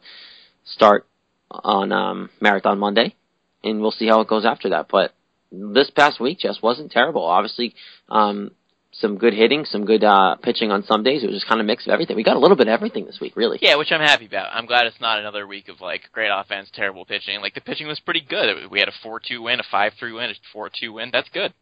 [0.65, 1.07] start
[1.51, 3.17] on um, Marathon Monday,
[3.65, 4.87] and we'll see how it goes after that.
[4.91, 5.13] But
[5.51, 7.25] this past week just wasn't terrible.
[7.25, 7.75] Obviously,
[8.09, 8.53] um,
[9.01, 11.23] some good hitting, some good uh, pitching on some days.
[11.23, 12.17] It was just kind of a mix of everything.
[12.17, 13.59] We got a little bit of everything this week, really.
[13.61, 14.51] Yeah, which I'm happy about.
[14.53, 17.41] I'm glad it's not another week of like great offense, terrible pitching.
[17.41, 18.71] Like the pitching was pretty good.
[18.71, 21.11] We had a four-two win, a five-three win, a four-two win.
[21.13, 21.53] That's good.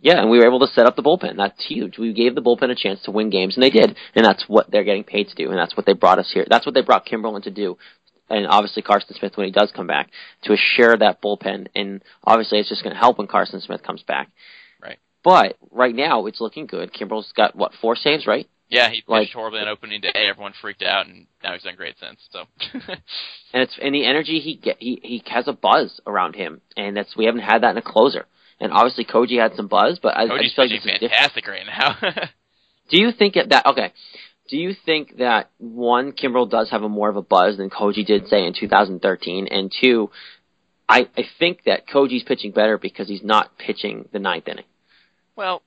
[0.00, 1.36] Yeah, and we were able to set up the bullpen.
[1.36, 1.98] That's huge.
[1.98, 3.96] We gave the bullpen a chance to win games, and they did.
[4.14, 6.44] And that's what they're getting paid to do, and that's what they brought us here.
[6.48, 7.78] That's what they brought Kimberlin to do.
[8.28, 10.10] And obviously Carson Smith when he does come back
[10.44, 11.68] to share that bullpen.
[11.74, 14.30] And obviously it's just going to help when Carson Smith comes back.
[15.24, 16.92] But right now it's looking good.
[16.92, 18.46] Kimbrel's got what four saves, right?
[18.68, 20.12] Yeah, he pitched Like- horribly on opening day.
[20.14, 22.20] Everyone freaked out, and now he's done great since.
[22.30, 22.44] So
[23.52, 26.96] and it's and the energy he get he he has a buzz around him, and
[26.96, 28.26] that's we haven't had that in a closer.
[28.60, 31.66] And obviously Koji had some buzz, but I, I just feel like this fantastic right
[31.66, 31.96] now.
[32.90, 33.92] Do you think that okay?
[34.48, 38.04] Do you think that one Kimbrel does have a more of a buzz than Koji
[38.04, 40.10] did say in 2013, and two,
[40.88, 44.66] I I think that Koji's pitching better because he's not pitching the ninth inning.
[45.36, 45.62] Well,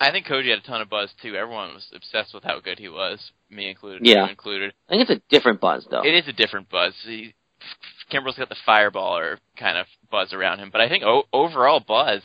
[0.00, 1.34] I think Koji had a ton of buzz too.
[1.36, 4.00] Everyone was obsessed with how good he was, me included.
[4.06, 4.28] Yeah.
[4.28, 4.72] included.
[4.88, 6.02] I think it's a different buzz though.
[6.02, 6.94] It is a different buzz.
[7.04, 7.34] He,
[8.10, 12.22] Kimbrel's got the fireballer kind of buzz around him, but I think o- overall buzz,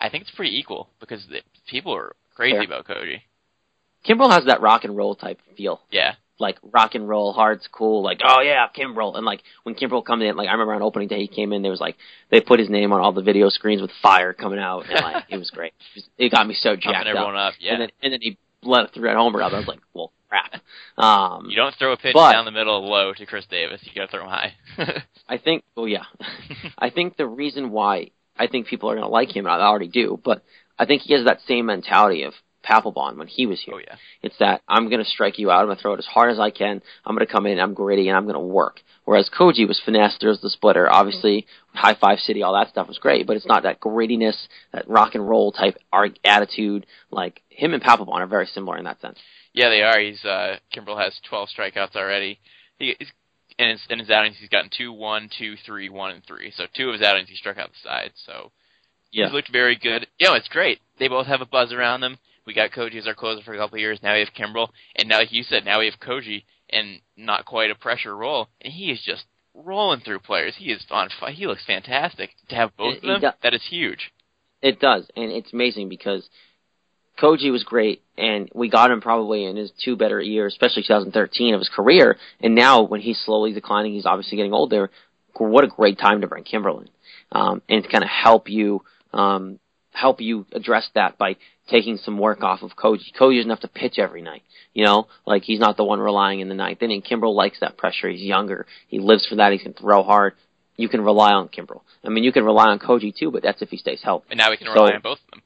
[0.00, 2.64] I think it's pretty equal because the, people are crazy Fair.
[2.64, 3.20] about Koji.
[4.08, 5.80] Kimbrel has that rock and roll type feel.
[5.90, 8.02] Yeah, Like rock and roll, hard's cool.
[8.02, 9.16] Like oh yeah, Kimbrel.
[9.16, 11.62] And like when Kimbrel come in, like I remember on opening day he came in,
[11.62, 11.96] there was like
[12.30, 15.24] they put his name on all the video screens with fire coming out, and like
[15.28, 15.72] it was great.
[16.16, 17.54] It, got me so jacked pumping everyone up.
[17.54, 17.54] up.
[17.58, 19.52] Yeah, And then and then he let it through that homer up.
[19.52, 20.60] I was like, well, crap.
[20.96, 23.80] Um, you don't throw a pitch but- down the middle low to Chris Davis.
[23.82, 24.54] You got to throw him high.
[25.28, 26.04] I think, oh yeah,
[26.78, 29.66] I think the reason why I think people are going to like him, and I
[29.66, 30.42] already do, but
[30.78, 33.74] I think he has that same mentality of Papelbon when he was here.
[33.76, 35.60] oh yeah, It's that I'm going to strike you out.
[35.60, 36.82] I'm going to throw it as hard as I can.
[37.04, 37.58] I'm going to come in.
[37.58, 38.80] I'm gritty and I'm going to work.
[39.04, 40.16] Whereas Koji was finesse.
[40.20, 40.90] There's the splitter.
[40.90, 44.36] Obviously, High Five City, all that stuff was great, but it's not that grittiness,
[44.72, 45.78] that rock and roll type
[46.24, 46.86] attitude.
[47.10, 49.18] Like him and Papelbon are very similar in that sense.
[49.54, 49.98] yeah, they are.
[49.98, 52.38] He's uh, Kimbrel has 12 strikeouts already.
[52.78, 53.08] He he's,
[53.58, 56.52] in his in his outings he's gotten two, one, two, three, one, and three.
[56.56, 58.12] So two of his outings he struck out the side.
[58.26, 58.52] So
[59.10, 59.24] Yeah.
[59.26, 60.06] he's looked very good.
[60.18, 60.80] You know, it's great.
[60.98, 62.18] They both have a buzz around them.
[62.48, 64.00] We got Koji as our closer for a couple of years.
[64.02, 67.44] Now we have Kimbrel, and now, like you said, now we have Koji, and not
[67.44, 70.54] quite a pressure role, and he is just rolling through players.
[70.56, 71.10] He is on.
[71.20, 71.30] fire.
[71.30, 72.30] He looks fantastic.
[72.48, 74.12] To have both He- of them, he that is huge.
[74.62, 76.26] It does, and it's amazing because
[77.18, 81.52] Koji was great, and we got him probably in his two better years, especially 2013
[81.52, 82.16] of his career.
[82.40, 84.90] And now, when he's slowly declining, he's obviously getting older.
[85.36, 86.88] What a great time to bring Kimbrel in,
[87.30, 88.82] um, and to kind of help you
[89.12, 89.60] um,
[89.98, 91.36] help you address that by
[91.68, 93.12] taking some work off of Koji.
[93.18, 94.42] Koji doesn't have to pitch every night,
[94.74, 97.02] you know, like he's not the one relying in the ninth inning.
[97.02, 98.08] Kimbrel likes that pressure.
[98.08, 98.66] He's younger.
[98.88, 99.52] He lives for that.
[99.52, 100.34] He can throw hard.
[100.76, 101.82] You can rely on Kimbrel.
[102.04, 104.26] I mean, you can rely on Koji too, but that's if he stays healthy.
[104.30, 105.42] And now we can So- rely on both of them.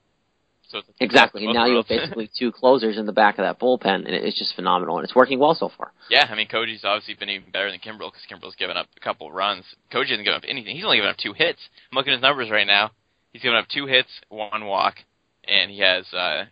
[0.69, 1.45] So it's Exactly.
[1.45, 4.39] And now you have basically two closers in the back of that bullpen, and it's
[4.39, 5.93] just phenomenal, and it's working well so far.
[6.09, 9.01] Yeah, I mean Koji's obviously been even better than Kimbrel because Kimbrel's given up a
[9.01, 9.65] couple of runs.
[9.93, 10.75] Koji hasn't given up anything.
[10.77, 11.61] He's only given up two hits.
[11.91, 12.91] I'm looking at his numbers right now.
[13.33, 14.97] He's given up two hits, one walk,
[15.45, 16.45] and he has uh,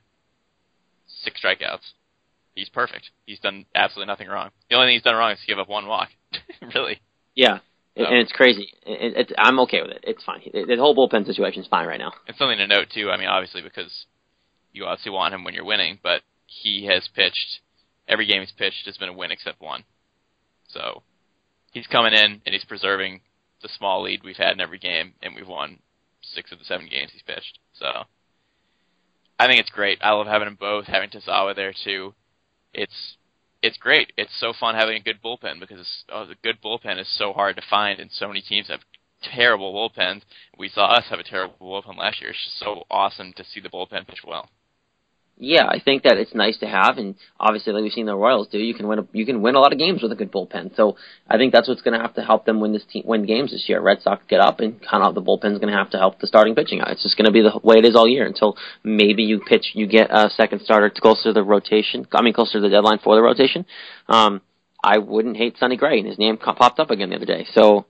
[1.23, 1.93] six strikeouts.
[2.55, 3.11] He's perfect.
[3.27, 4.51] He's done absolutely nothing wrong.
[4.69, 6.09] The only thing he's done wrong is give up one walk.
[6.75, 7.01] really.
[7.35, 7.59] Yeah.
[7.97, 8.73] So- And it's crazy.
[8.87, 10.05] It, it, I'm okay with it.
[10.07, 10.41] It's fine.
[10.45, 12.13] It, the whole bullpen situation's fine right now.
[12.27, 13.11] And something to note too.
[13.11, 14.07] I mean, obviously because
[14.73, 17.61] you obviously want him when you're winning, but he has pitched
[18.09, 19.85] every game he's pitched has been a win except one.
[20.69, 21.03] So
[21.73, 23.21] he's coming in and he's preserving
[23.63, 25.79] the small lead we've had in every game, and we've won
[26.23, 27.59] six of the seven games he's pitched.
[27.73, 28.05] So
[29.39, 29.99] I think it's great.
[30.03, 30.87] I love having them both.
[30.87, 32.15] Having Tazawa there too.
[32.73, 33.17] It's
[33.63, 34.13] it's great.
[34.17, 37.57] It's so fun having a good bullpen because it's, oh, good bullpen is so hard
[37.57, 38.81] to find, and so many teams have
[39.23, 40.23] terrible bullpens.
[40.57, 42.31] We saw us have a terrible bullpen last year.
[42.31, 44.49] It's just so awesome to see the bullpen pitch well.
[45.43, 48.49] Yeah, I think that it's nice to have, and obviously, like we've seen the Royals
[48.49, 50.31] do, you can win a, you can win a lot of games with a good
[50.31, 50.77] bullpen.
[50.77, 53.25] So I think that's what's going to have to help them win this team win
[53.25, 53.81] games this year.
[53.81, 56.27] Red Sox get up, and kind of the bullpen's going to have to help the
[56.27, 56.91] starting pitching out.
[56.91, 59.71] It's just going to be the way it is all year until maybe you pitch,
[59.73, 62.07] you get a second starter closer to the rotation.
[62.13, 63.65] I mean, closer to the deadline for the rotation.
[64.09, 64.43] Um,
[64.85, 67.47] I wouldn't hate Sonny Gray, and his name popped up again the other day.
[67.55, 67.87] So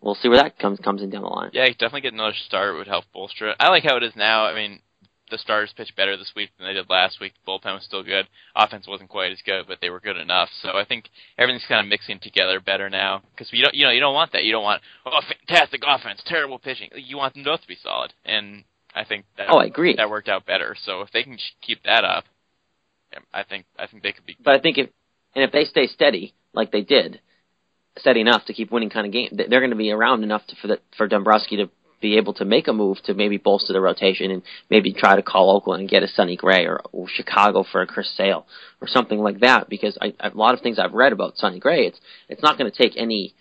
[0.00, 1.50] we'll see where that comes comes in down the line.
[1.52, 3.56] Yeah, definitely get another starter would help bolster it.
[3.60, 4.46] I like how it is now.
[4.46, 4.80] I mean,
[5.30, 7.32] the starters pitched better this week than they did last week.
[7.34, 8.26] The bullpen was still good.
[8.56, 10.48] Offense wasn't quite as good, but they were good enough.
[10.62, 13.90] So I think everything's kind of mixing together better now because you don't, you know,
[13.92, 14.44] you don't want that.
[14.44, 16.90] You don't want oh, fantastic offense, terrible pitching.
[16.94, 18.64] You want them both to be solid, and
[18.94, 19.94] I think that Oh, I agree.
[19.96, 20.76] that worked out better.
[20.84, 22.24] So if they can keep that up,
[23.16, 24.36] um, I think I think they could be.
[24.42, 24.90] But I think if
[25.34, 27.20] and if they stay steady like they did,
[27.98, 30.56] steady enough to keep winning kind of game, they're going to be around enough to,
[30.56, 33.80] for the, for Dombrowski to be able to make a move to maybe bolster the
[33.80, 37.64] rotation and maybe try to call Oakland and get a Sonny Gray or, or Chicago
[37.70, 38.46] for a Chris Sale
[38.80, 39.68] or something like that.
[39.68, 42.70] Because I, a lot of things I've read about Sonny Gray, it's it's not going
[42.70, 43.34] to take any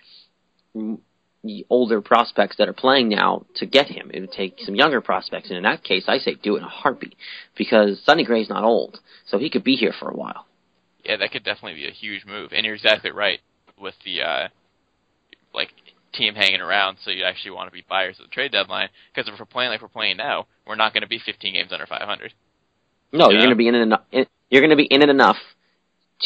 [1.70, 4.12] older prospects that are playing now to get him.
[4.14, 6.66] It would take some younger prospects, and in that case, I say do it in
[6.66, 7.16] a heartbeat
[7.58, 10.46] because Sonny Gray's not old, so he could be here for a while.
[11.06, 12.52] Yeah, that could definitely be a huge move.
[12.54, 13.40] And you're exactly right
[13.80, 14.48] with the uh
[15.54, 15.70] like
[16.14, 18.90] team hanging around, so you actually want to be buyers at the trade deadline.
[19.14, 21.72] Because if we're playing like we're playing now, we're not going to be 15 games
[21.72, 22.34] under 500.
[23.12, 24.02] No, you're going to be in it enough.
[24.12, 25.38] You're going to be in it enough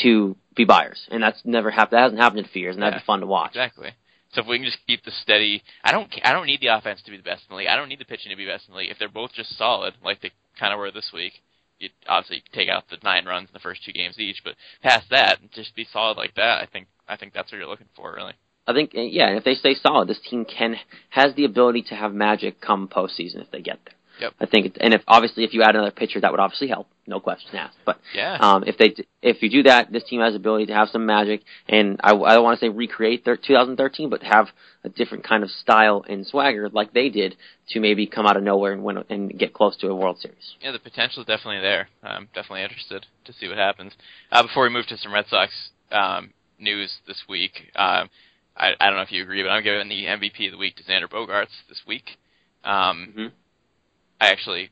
[0.02, 1.98] to be buyers, and that's never happened.
[1.98, 3.52] That hasn't happened in few years, and that'd be fun to watch.
[3.52, 3.92] Exactly.
[4.34, 7.02] So if we can just keep the steady, I don't, I don't need the offense
[7.04, 7.68] to be the best in the league.
[7.68, 8.90] I don't need the pitching to be best in the league.
[8.90, 11.34] If they're both just solid, like they kind of were this week,
[11.78, 15.10] you obviously take out the nine runs in the first two games each, but past
[15.12, 16.62] that, just be solid like that.
[16.62, 18.34] I think, I think that's what you're looking for, really.
[18.66, 20.76] I think, uh, yeah, and if they stay solid, this team can
[21.10, 23.96] has the ability to have magic come postseason if they get there.
[24.20, 24.34] Yep.
[24.40, 27.20] I think, and if obviously if you add another pitcher, that would obviously help, no
[27.20, 27.78] question asked.
[27.84, 28.38] But Yeah.
[28.40, 31.06] um, if they if you do that, this team has the ability to have some
[31.06, 34.50] magic, and I, I don't want to say recreate their 2013, but have
[34.84, 37.36] a different kind of style and swagger like they did
[37.70, 40.56] to maybe come out of nowhere and win and get close to a World Series.
[40.62, 41.90] Yeah, the potential is definitely there.
[42.04, 43.94] I'm definitely interested to see what happens.
[44.32, 45.52] Uh, before we move to some Red Sox
[45.92, 48.10] um, news this week, um,
[48.56, 50.76] I, I don't know if you agree, but I'm giving the MVP of the week
[50.78, 52.18] to Xander Bogaerts this week.
[52.64, 53.32] Um, Mhm.
[54.22, 54.70] I actually,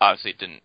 [0.00, 0.62] obviously, didn't.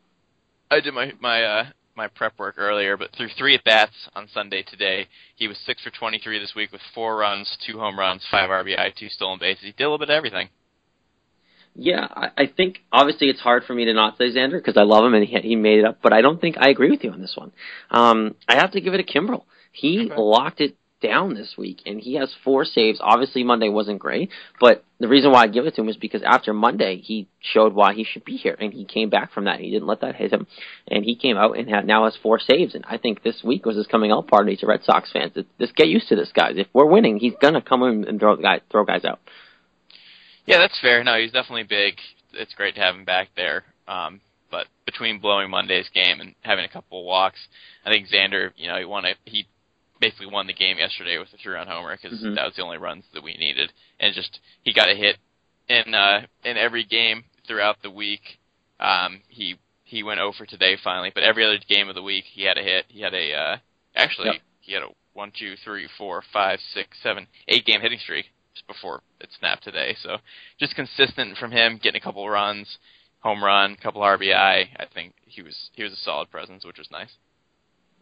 [0.71, 4.28] I did my my uh, my prep work earlier, but through three at bats on
[4.34, 8.26] Sunday today, he was six for 23 this week with four runs, two home runs,
[8.32, 9.63] five RBI, two stolen bases.
[9.65, 10.49] He did a little bit of everything.
[11.75, 14.83] Yeah, I, I think obviously it's hard for me to not say Xander because I
[14.83, 17.04] love him and he, he made it up, but I don't think I agree with
[17.04, 17.52] you on this one.
[17.90, 19.44] Um, I have to give it to Kimbrel.
[19.71, 20.15] He Okay.
[20.15, 22.99] locked it down this week and he has four saves.
[23.01, 24.29] Obviously Monday wasn't great,
[24.60, 27.73] but the reason why I give it to him is because after Monday he showed
[27.73, 29.60] why he should be here and he came back from that.
[29.60, 30.47] He didn't let that hit him
[30.87, 33.65] and he came out and had, now has four saves and I think this week
[33.65, 35.33] was his coming out party to Red Sox fans.
[35.60, 36.54] Just get used to this guys.
[36.56, 39.19] If we're winning, he's gonna come in and throw guys throw guys out.
[40.45, 41.04] Yeah, that's fair.
[41.04, 41.95] No, he's definitely big.
[42.33, 43.63] It's great to have him back there.
[43.87, 44.21] Um,
[44.54, 47.39] but between blowing Monday's game and having a couple of walks,
[47.85, 49.47] I think Xander, you know, he won a, he
[50.04, 52.35] basically won the game yesterday with a three-run homer because Mhm.
[52.35, 55.17] that was the only runs that we needed, and just he got a hit
[55.69, 58.39] in uh, in every game throughout the week.
[58.81, 62.43] Um, he he went over today finally, but every other game of the week he
[62.43, 62.85] had a hit.
[62.89, 63.58] He had a uh,
[63.95, 64.41] actually Yep.
[64.60, 68.25] he had a one, two, three, four, five, six, seven, eight game hitting streak
[68.56, 69.95] just before it snapped today.
[70.01, 70.17] So
[70.60, 72.77] just consistent from him, getting a couple runs,
[73.19, 74.67] home run, couple RBI.
[74.77, 77.15] I think he was he was a solid presence, which was nice.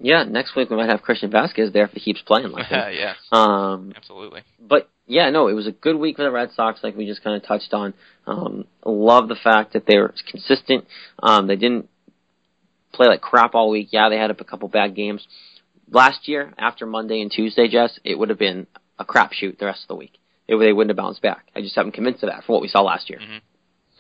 [0.04, 2.94] Yeah, next week we might have Christian Vazquez there if he keeps playing like that.
[2.96, 3.32] yeah, yeah.
[3.32, 4.42] Um, absolutely.
[4.60, 7.24] but yeah, no, it was a good week for the Red Sox, like we just
[7.24, 7.94] kind of touched on.
[8.26, 10.86] Um, love the fact that they were consistent.
[11.22, 11.90] Um, they didn't
[12.94, 13.90] play like crap all week.
[13.92, 15.26] Yeah, they had up a couple bad games.
[15.92, 19.84] Last year, after Monday and Tuesday, Jess, it would have been a crapshoot the rest
[19.84, 20.14] of the week.
[20.48, 21.46] It, they wouldn't have bounced back.
[21.56, 23.20] I just haven't convinced of that from what we saw last year.
[23.20, 23.42] Mhm.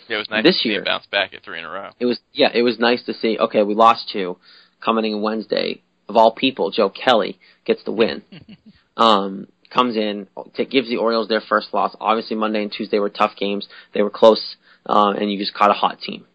[0.07, 1.89] Yeah, it was nice This year- bounce back at three in a row.
[1.99, 3.37] It was yeah, it was nice to see.
[3.37, 4.37] Okay, we lost two.
[4.83, 5.81] Coming in Wednesday,
[6.11, 8.21] of all people, Joe Kelly gets the win.
[8.97, 11.95] um, comes in, t- gives the Orioles their first loss.
[11.99, 13.67] Obviously, Monday and Tuesday were tough games.
[13.93, 16.25] They were close, uh, and you just caught a hot team.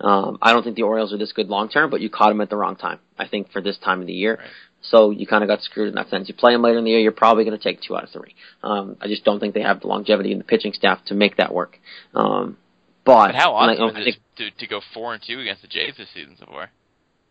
[0.00, 2.40] Um, I don't think the Orioles are this good long term, but you caught them
[2.40, 3.00] at the wrong time.
[3.18, 4.36] I think for this time of the year.
[4.36, 4.48] Right.
[4.82, 6.28] So you kind of got screwed in that sense.
[6.28, 8.10] You play them later in the year, you're probably going to take two out of
[8.10, 8.34] three.
[8.62, 11.36] Um, I just don't think they have the longevity in the pitching staff to make
[11.36, 11.78] that work.
[12.14, 12.56] Um,
[13.04, 15.68] but, But how awesome I is it to to go four and two against the
[15.68, 16.70] Jays this season so far?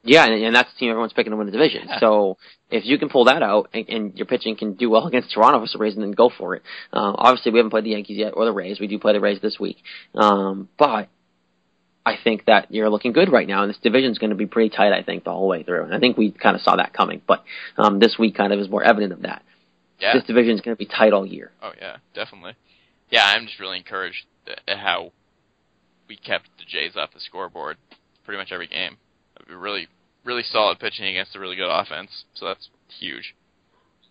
[0.03, 1.87] Yeah, and, and that's the team everyone's picking to win the division.
[1.87, 1.99] Yeah.
[1.99, 2.37] So
[2.71, 5.59] if you can pull that out and, and your pitching can do well against Toronto
[5.59, 6.63] for some reason, then go for it.
[6.93, 8.79] Um, obviously, we haven't played the Yankees yet or the Rays.
[8.79, 9.77] We do play the Rays this week,
[10.15, 11.09] um, but
[12.05, 14.69] I think that you're looking good right now, and this division's going to be pretty
[14.69, 14.93] tight.
[14.93, 17.21] I think the whole way through, and I think we kind of saw that coming.
[17.27, 17.43] But
[17.77, 19.43] um, this week kind of is more evident of that.
[19.99, 20.13] Yeah.
[20.13, 21.51] This division's going to be tight all year.
[21.61, 22.53] Oh yeah, definitely.
[23.09, 24.25] Yeah, I'm just really encouraged
[24.67, 25.11] at how
[26.07, 27.77] we kept the Jays off the scoreboard
[28.25, 28.97] pretty much every game.
[29.47, 29.87] Really,
[30.23, 32.25] really solid pitching against a really good offense.
[32.35, 32.69] So that's
[32.99, 33.35] huge.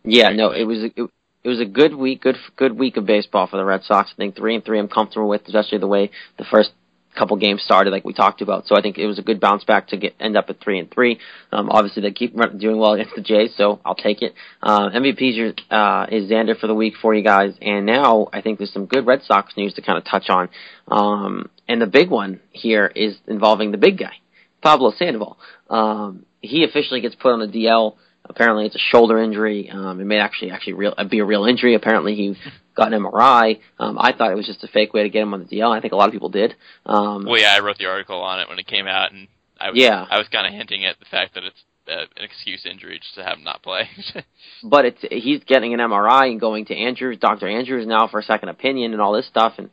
[0.05, 1.11] Yeah, no, it was it,
[1.45, 4.11] it was a good week, good good week of baseball for the Red Sox.
[4.12, 6.70] I think three and three I'm comfortable with, especially the way the first
[7.18, 8.66] couple games started, like we talked about.
[8.66, 10.79] So I think it was a good bounce back to get end up at three
[10.79, 11.18] and three.
[11.53, 14.35] Um, obviously they keep doing well against the Jays, so I'll take it.
[14.62, 18.41] Uh, MVP is, uh, is Xander for the week for you guys, and now I
[18.41, 20.49] think there's some good Red Sox news to kind of touch on.
[20.87, 24.14] Um, and the big one here is involving the big guy,
[24.62, 25.38] Pablo Sandoval.
[25.70, 27.96] Um, he officially gets put on the DL.
[28.24, 29.70] Apparently, it's a shoulder injury.
[29.70, 31.74] Um, it may actually actually real, be a real injury.
[31.74, 32.36] Apparently, he
[32.76, 33.61] got an MRI.
[33.78, 35.70] Um, I thought it was just a fake way to get him on the DL.
[35.74, 36.54] I think a lot of people did.
[36.84, 39.28] Um, Well, yeah, I wrote the article on it when it came out, and
[39.59, 40.06] I was Yeah.
[40.09, 43.14] I was kind of hinting at the fact that it's uh, an excuse injury just
[43.14, 43.88] to have him not play.
[44.62, 48.22] but it's he's getting an MRI and going to Andrews, Doctor Andrews now for a
[48.22, 49.70] second opinion and all this stuff, and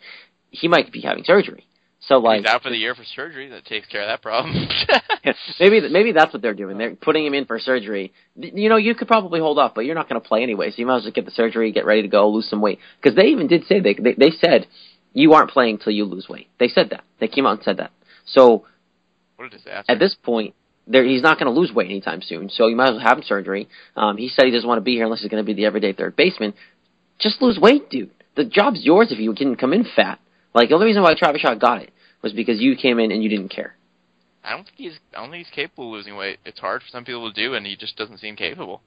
[0.49, 1.67] he might be having surgery.
[2.07, 3.49] So like He's out for the year for surgery.
[3.49, 4.53] That takes care of that problem.
[5.59, 6.77] maybe maybe that's what they're doing.
[6.77, 8.13] They're putting him in for surgery.
[8.35, 10.69] You know, you could probably hold off, but you're not going to play anyway.
[10.69, 12.79] So you might as well get the surgery, get ready to go, lose some weight.
[13.01, 14.67] Because they even did say they, they they said
[15.13, 16.47] you aren't playing till you lose weight.
[16.59, 17.03] They said that.
[17.19, 17.91] They came out and said that.
[18.25, 18.65] So
[19.37, 19.91] what a disaster.
[19.91, 20.53] at this point,
[20.85, 22.49] there he's not going to lose weight anytime soon.
[22.49, 23.67] So you might as well have him surgery.
[23.95, 25.65] Um, he said he doesn't want to be here unless he's going to be the
[25.65, 26.53] everyday third baseman.
[27.17, 28.11] Just lose weight, dude.
[28.35, 30.19] The job's yours if you didn't come in fat.
[30.53, 31.91] Like the only reason why Travis Shaw got it
[32.25, 33.75] was because you came in and you didn't care.
[34.43, 36.39] I don't think he's I don't think he's capable of losing weight.
[36.43, 38.81] It's hard for some people to do, and he just doesn't seem capable.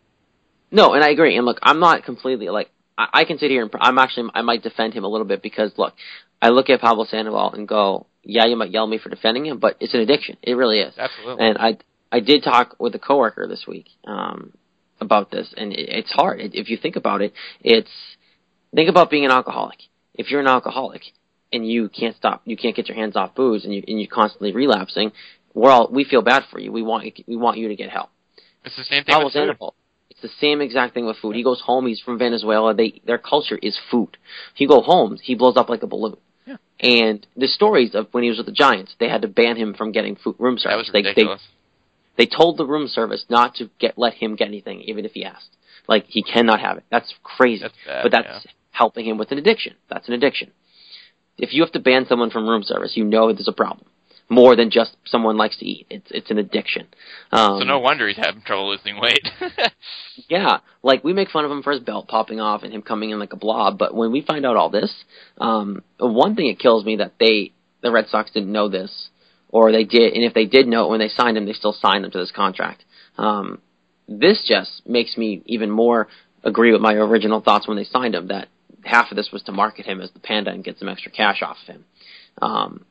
[0.73, 1.37] No, and I agree.
[1.37, 4.43] And look, I'm not completely like I, I can sit here and I'm actually I
[4.43, 5.95] might defend him a little bit because look,
[6.43, 9.47] I look at Pablo Sandoval and go, yeah, you might yell at me for defending
[9.47, 10.37] him, but it's an addiction.
[10.43, 10.95] It really is.
[10.99, 11.47] Absolutely.
[11.47, 11.79] And I
[12.11, 14.53] I did talk with a coworker this week um,
[15.01, 16.41] about this, and it, it's hard.
[16.41, 17.91] It, if you think about it, it's
[18.75, 19.79] think about being an alcoholic.
[20.15, 21.03] If you're an alcoholic
[21.53, 24.11] and you can't stop, you can't get your hands off booze, and you and you're
[24.11, 25.13] constantly relapsing,
[25.55, 26.73] we're all we feel bad for you.
[26.73, 28.11] We want you, we want you to get help.
[28.65, 29.73] It's the same thing with food.
[30.11, 31.37] It's the same exact thing with food.
[31.37, 31.87] He goes home.
[31.87, 32.75] He's from Venezuela.
[32.75, 34.17] They their culture is food.
[34.55, 35.19] He go home.
[35.23, 36.17] He blows up like a balloon.
[36.47, 36.57] Yeah.
[36.81, 39.75] And the stories of when he was with the Giants, they had to ban him
[39.75, 40.73] from getting food, room service.
[40.73, 41.47] That was they, they ridiculous.
[42.17, 45.25] they told the room service not to get let him get anything, even if he
[45.25, 45.51] asked.
[45.87, 46.85] Like he cannot have it.
[46.91, 47.63] That's crazy.
[47.63, 48.53] That's bad, but that's yeah.
[48.71, 49.75] helping him with an addiction.
[49.89, 50.53] That's an addiction.
[51.39, 53.87] If you have to ban someone from room service, you know there's a problem.
[54.31, 55.87] More than just someone likes to eat.
[55.89, 56.87] It's it's an addiction.
[57.33, 59.27] Um, so no wonder he's having trouble losing weight.
[60.29, 63.09] yeah, like we make fun of him for his belt popping off and him coming
[63.09, 64.93] in like a blob, but when we find out all this,
[65.39, 69.09] um, one thing it kills me that they, the Red Sox didn't know this,
[69.49, 71.73] or they did, and if they did know it when they signed him, they still
[71.73, 72.85] signed him to this contract.
[73.17, 73.63] Um,
[74.09, 76.09] this just makes me even more
[76.45, 78.49] agree with my original thoughts when they signed him that
[78.85, 81.43] half of this was to market him as the panda and get some extra cash
[81.43, 81.85] off of him.
[82.41, 82.85] Um,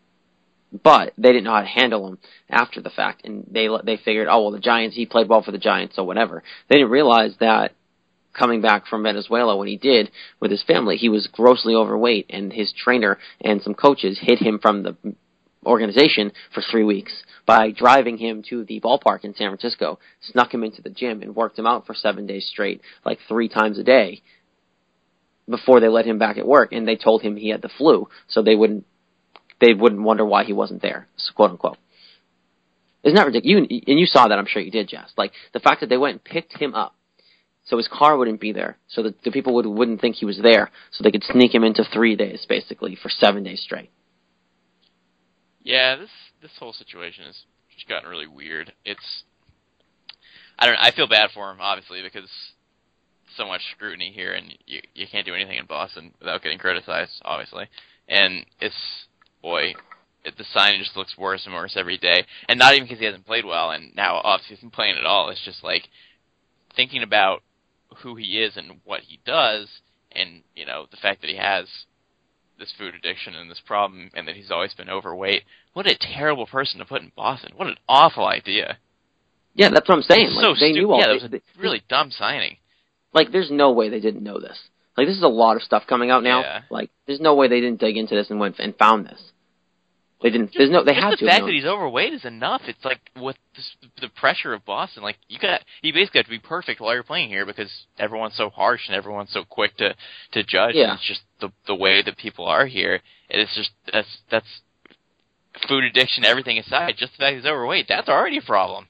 [0.83, 2.17] but they didn't know how to handle him
[2.49, 5.51] after the fact, and they they figured, oh well, the Giants, he played well for
[5.51, 6.43] the Giants, so whatever.
[6.67, 7.73] They didn't realize that
[8.37, 12.51] coming back from Venezuela when he did with his family, he was grossly overweight, and
[12.51, 14.95] his trainer and some coaches hid him from the
[15.65, 17.11] organization for three weeks
[17.45, 21.35] by driving him to the ballpark in San Francisco, snuck him into the gym, and
[21.35, 24.21] worked him out for seven days straight, like three times a day,
[25.49, 26.71] before they let him back at work.
[26.71, 28.85] And they told him he had the flu, so they wouldn't
[29.59, 31.77] they wouldn't wonder why he wasn't there, quote unquote.
[33.03, 33.67] Isn't that ridiculous?
[33.69, 35.11] You, and you saw that, I'm sure you did, Jess.
[35.17, 36.95] Like the fact that they went and picked him up,
[37.65, 40.39] so his car wouldn't be there, so that the people would wouldn't think he was
[40.41, 43.89] there, so they could sneak him into three days, basically, for seven days straight.
[45.63, 46.09] Yeah, this
[46.41, 47.35] this whole situation has
[47.73, 48.73] just gotten really weird.
[48.85, 49.23] It's
[50.57, 52.29] I don't know, I feel bad for him obviously because
[53.35, 57.21] so much scrutiny here and you you can't do anything in Boston without getting criticized
[57.23, 57.65] obviously.
[58.07, 58.75] And it's
[59.41, 59.73] boy,
[60.23, 60.45] it, the
[60.79, 62.25] just looks worse and worse every day.
[62.47, 65.05] And not even because he hasn't played well and now obviously he isn't playing at
[65.05, 65.29] all.
[65.29, 65.89] It's just like
[66.75, 67.41] thinking about
[67.97, 69.67] who he is and what he does
[70.11, 71.67] and you know the fact that he has
[72.59, 75.43] this food addiction and this problem and that he's always been overweight.
[75.73, 77.53] What a terrible person to put in Boston.
[77.55, 78.77] What an awful idea.
[79.53, 80.31] Yeah, that's what I'm saying.
[80.31, 80.73] Like, so they stupid.
[80.75, 82.57] knew all yeah, that was a really dumb signing.
[83.13, 84.57] Like, there's no way they didn't know this.
[84.95, 86.41] Like, this is a lot of stuff coming out now.
[86.41, 86.61] Yeah.
[86.69, 89.21] Like, there's no way they didn't dig into this and went and found this.
[90.21, 90.51] They didn't.
[90.57, 90.83] There's no.
[90.83, 91.25] They Just had the to.
[91.27, 92.63] fact that he's overweight is enough.
[92.65, 95.03] It's like with this, the pressure of Boston.
[95.03, 98.35] Like you got, you basically have to be perfect while you're playing here because everyone's
[98.35, 99.93] so harsh and everyone's so quick to
[100.31, 100.73] to judge.
[100.73, 100.85] Yeah.
[100.85, 103.01] And it's just the the way that people are here.
[103.29, 104.61] It's just that's that's
[105.67, 106.95] food addiction, everything aside.
[106.97, 108.87] Just the fact he's overweight, that's already a problem.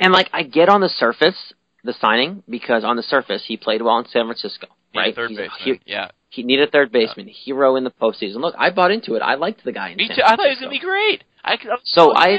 [0.00, 1.52] And like, I get on the surface
[1.84, 5.14] the signing because on the surface he played well in San Francisco, right?
[5.14, 5.50] third baseman.
[5.64, 6.10] hu- yeah.
[6.30, 8.36] he needed a third baseman, hero in the postseason.
[8.36, 9.20] Look, I bought into it.
[9.20, 10.22] I liked the guy in Me San too.
[10.24, 11.24] I thought he was gonna be great.
[11.44, 12.38] I, I So I,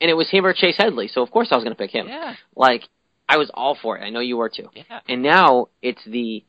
[0.00, 1.08] and it was him or Chase Headley.
[1.08, 2.08] So of course I was going to pick him.
[2.08, 2.34] Yeah.
[2.54, 2.82] Like
[3.28, 4.02] I was all for it.
[4.02, 4.68] I know you were too.
[4.74, 5.00] Yeah.
[5.08, 6.44] And now it's the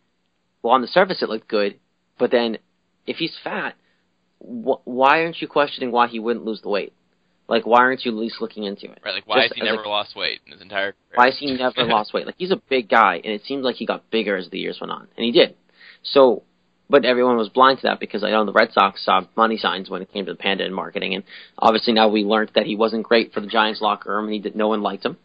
[0.61, 1.79] well on the surface it looked good,
[2.17, 2.57] but then
[3.07, 3.75] if he's fat,
[4.39, 6.93] wh- why aren't you questioning why he wouldn't lose the weight?
[7.49, 8.99] Like why aren't you at least looking into it?
[9.03, 9.15] Right.
[9.15, 11.15] Like why Just has he never lost weight in his entire career?
[11.15, 12.27] Why has he never lost weight?
[12.27, 14.77] Like he's a big guy, and it seems like he got bigger as the years
[14.79, 15.55] went on, and he did.
[16.03, 16.43] So,
[16.89, 19.89] but everyone was blind to that because I know the Red Sox saw money signs
[19.89, 21.23] when it came to the Panda and marketing, and
[21.57, 24.39] obviously now we learned that he wasn't great for the Giants locker room, and he
[24.39, 25.17] did, no one liked him,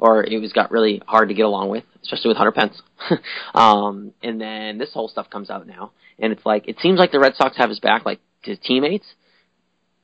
[0.00, 2.82] or it was got really hard to get along with, especially with Hunter Pence.
[3.54, 7.12] um, and then this whole stuff comes out now, and it's like it seems like
[7.12, 9.06] the Red Sox have his back, like his teammates,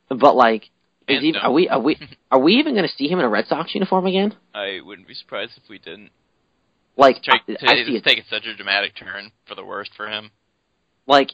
[0.09, 0.71] but like.
[1.09, 1.97] Is he, are we are we
[2.31, 4.35] are we even going to see him in a Red Sox uniform again?
[4.55, 6.11] I wouldn't be surprised if we didn't.
[6.97, 7.97] Like Take, I, I see it.
[7.97, 10.31] it's taken such a dramatic turn for the worst for him.
[11.07, 11.31] like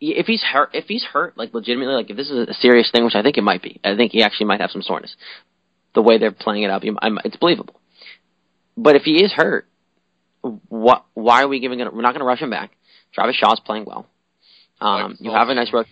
[0.00, 3.04] if he's hurt if he's hurt like legitimately like if this is a serious thing
[3.04, 5.14] which i think it might be i think he actually might have some soreness.
[5.94, 7.78] The way they're playing it up it's believable.
[8.76, 9.68] But if he is hurt
[10.68, 12.72] what why are we giving it we're not going to rush him back.
[13.14, 14.06] Travis shaw's playing well.
[14.80, 15.84] Um you have a nice ro-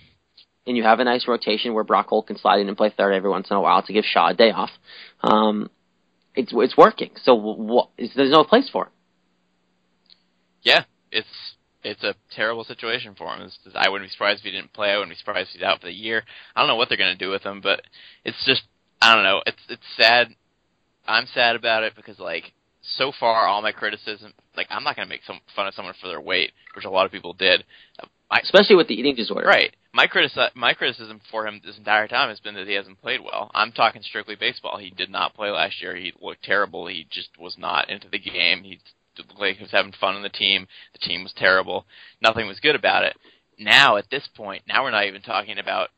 [0.70, 3.12] and you have a nice rotation where brock holt can slide in and play third
[3.12, 4.70] every once in a while to give shaw a day off
[5.22, 5.68] um
[6.34, 8.92] it's it's working so what is there's no place for it
[10.62, 13.40] Yeah, it's it's a terrible situation for him.
[13.42, 14.90] It's- I wouldn't be surprised if he didn't play.
[14.90, 16.22] I wouldn't be surprised if he's out for the year.
[16.54, 17.80] I don't know what they're going to do with him, but
[18.24, 18.62] it's just
[19.00, 19.42] I don't know.
[19.46, 20.28] It's it's sad.
[21.08, 22.52] I'm sad about it because like
[22.82, 25.94] so far all my criticism, like I'm not going to make some fun of someone
[26.00, 27.64] for their weight, which a lot of people did.
[28.30, 29.74] I, especially with the eating disorder Right.
[29.92, 33.20] My critici- my criticism for him this entire time has been that he hasn't played
[33.20, 33.50] well.
[33.54, 34.78] I'm talking strictly baseball.
[34.78, 35.96] He did not play last year.
[35.96, 36.86] He looked terrible.
[36.86, 38.62] He just was not into the game.
[38.62, 38.78] He
[39.18, 40.68] looked like he was having fun on the team.
[40.92, 41.86] The team was terrible.
[42.22, 43.16] Nothing was good about it.
[43.58, 45.90] Now at this point, now we're not even talking about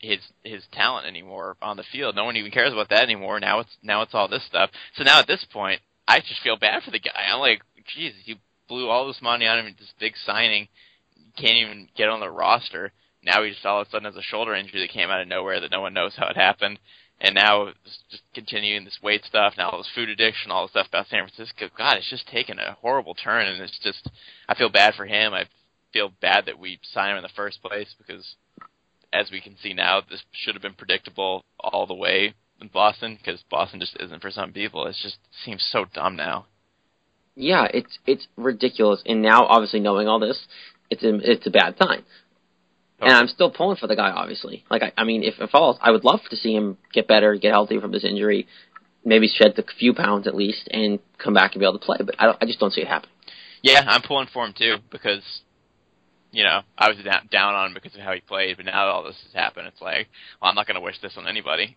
[0.00, 2.16] his his talent anymore on the field.
[2.16, 3.38] No one even cares about that anymore.
[3.38, 4.70] Now it's now it's all this stuff.
[4.96, 7.28] So now at this point, I just feel bad for the guy.
[7.30, 7.62] I'm like,
[7.94, 8.36] Jesus, you
[8.68, 10.68] blew all this money on him, this big signing,
[11.36, 12.92] can't even get on the roster.
[13.22, 15.28] Now he just all of a sudden has a shoulder injury that came out of
[15.28, 16.78] nowhere that no one knows how it happened.
[17.20, 20.88] And now just continuing this weight stuff, now all this food addiction, all this stuff
[20.88, 21.68] about San Francisco.
[21.76, 24.08] God, it's just taken a horrible turn, and it's just
[24.48, 25.34] I feel bad for him.
[25.34, 25.44] I
[25.92, 28.36] feel bad that we signed him in the first place because,
[29.12, 33.18] as we can see now, this should have been predictable all the way in Boston
[33.22, 34.86] because Boston just isn't for some people.
[34.86, 36.46] It just seems so dumb now.
[37.36, 39.02] Yeah, it's it's ridiculous.
[39.04, 40.46] And now, obviously, knowing all this,
[40.90, 42.02] it's a it's a bad sign.
[43.00, 44.64] And I'm still pulling for the guy, obviously.
[44.70, 47.34] Like, I, I mean, if it falls, I would love to see him get better,
[47.36, 48.46] get healthy from this injury,
[49.04, 51.98] maybe shed a few pounds at least, and come back and be able to play.
[52.04, 53.14] But I, I just don't see it happening.
[53.62, 55.22] Yeah, I'm pulling for him too because,
[56.30, 58.86] you know, I was down, down on him because of how he played, but now
[58.86, 60.08] that all this has happened, it's like,
[60.40, 61.76] well, I'm not going to wish this on anybody.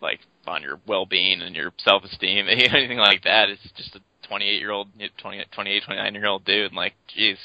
[0.00, 3.48] Like on your well-being and your self-esteem, anything like that.
[3.48, 6.66] It's just a 28-year-old, 20, 28, 29-year-old dude.
[6.66, 7.36] And like, jeez.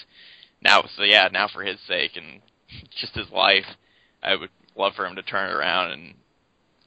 [0.61, 2.41] Now, so yeah, now for his sake and
[2.99, 3.65] just his life,
[4.24, 6.13] I would love for him to turn it around and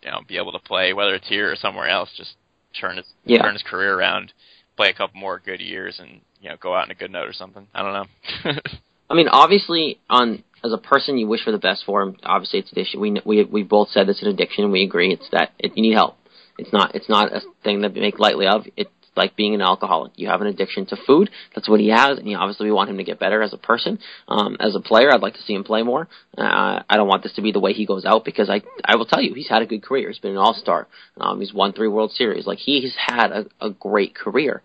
[0.03, 2.11] you know be able to play whether it's here or somewhere else.
[2.17, 2.35] Just
[2.79, 3.43] turn his Yeah.
[3.43, 4.33] turn his career around,
[4.77, 7.29] play a couple more good years, and you know go out on a good note
[7.29, 7.67] or something.
[7.75, 8.53] I don't know.
[9.11, 12.17] I mean, obviously, on as a person, you wish for the best for him.
[12.23, 13.01] Obviously, it's addiction.
[13.01, 15.13] We we we both said it's an addiction, we agree.
[15.13, 16.17] It's that it, you need help.
[16.59, 18.65] It's not it's not a thing that we make lightly of.
[18.77, 20.13] It's like being an alcoholic.
[20.17, 21.31] You have an addiction to food.
[21.55, 23.59] That's what he has, and he, obviously we want him to get better as a
[23.59, 23.99] person.
[24.29, 26.09] Um, as a player, I'd like to see him play more.
[26.37, 28.97] Uh, I don't want this to be the way he goes out because I I
[28.97, 30.09] will tell you he's had a good career.
[30.09, 30.89] He's been an all star.
[31.17, 32.47] Um, he's won three World Series.
[32.47, 34.63] Like he has had a, a great career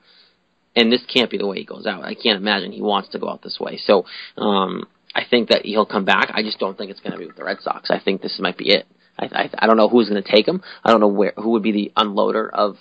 [0.76, 2.04] and this can't be the way he goes out.
[2.04, 3.78] I can't imagine he wants to go out this way.
[3.84, 4.06] So
[4.38, 6.32] um, I think that he'll come back.
[6.34, 7.90] I just don't think it's going to be with the Red Sox.
[7.90, 8.86] I think this might be it.
[9.18, 10.62] I, I, I don't know who's going to take him.
[10.84, 12.78] I don't know where who would be the unloader of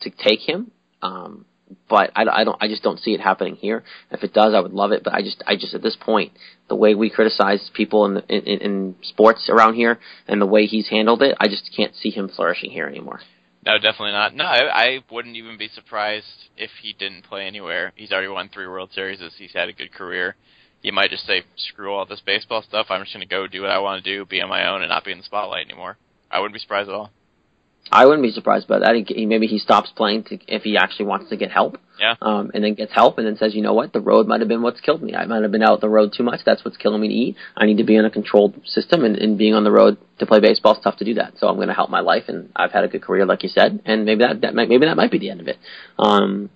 [0.00, 0.70] to take him.
[1.02, 1.44] Um,
[1.88, 2.56] but I, I don't.
[2.62, 3.84] I just don't see it happening here.
[4.10, 5.04] If it does, I would love it.
[5.04, 6.32] But I just, I just at this point,
[6.68, 10.66] the way we criticize people in, the, in in sports around here and the way
[10.66, 13.20] he's handled it, I just can't see him flourishing here anymore.
[13.66, 14.34] No, definitely not.
[14.34, 17.92] No, I, I wouldn't even be surprised if he didn't play anywhere.
[17.96, 19.20] He's already won three World Series.
[19.36, 20.36] He's had a good career.
[20.80, 22.86] He might just say, "Screw all this baseball stuff.
[22.88, 24.82] I'm just going to go do what I want to do, be on my own,
[24.82, 25.98] and not be in the spotlight anymore."
[26.30, 27.10] I wouldn't be surprised at all.
[27.90, 28.94] I wouldn't be surprised by that.
[28.94, 31.78] He, he, maybe he stops playing to, if he actually wants to get help.
[31.98, 32.14] Yeah.
[32.22, 34.48] Um, and then gets help, and then says, you know what, the road might have
[34.48, 35.16] been what's killed me.
[35.16, 36.40] I might have been out the road too much.
[36.46, 37.36] That's what's killing me to eat.
[37.56, 40.26] I need to be in a controlled system, and, and being on the road to
[40.26, 41.34] play baseball is tough to do that.
[41.38, 43.48] So I'm going to help my life, and I've had a good career, like you
[43.48, 45.58] said, and maybe that, that might, maybe that might be the end of it.
[45.98, 46.50] Um,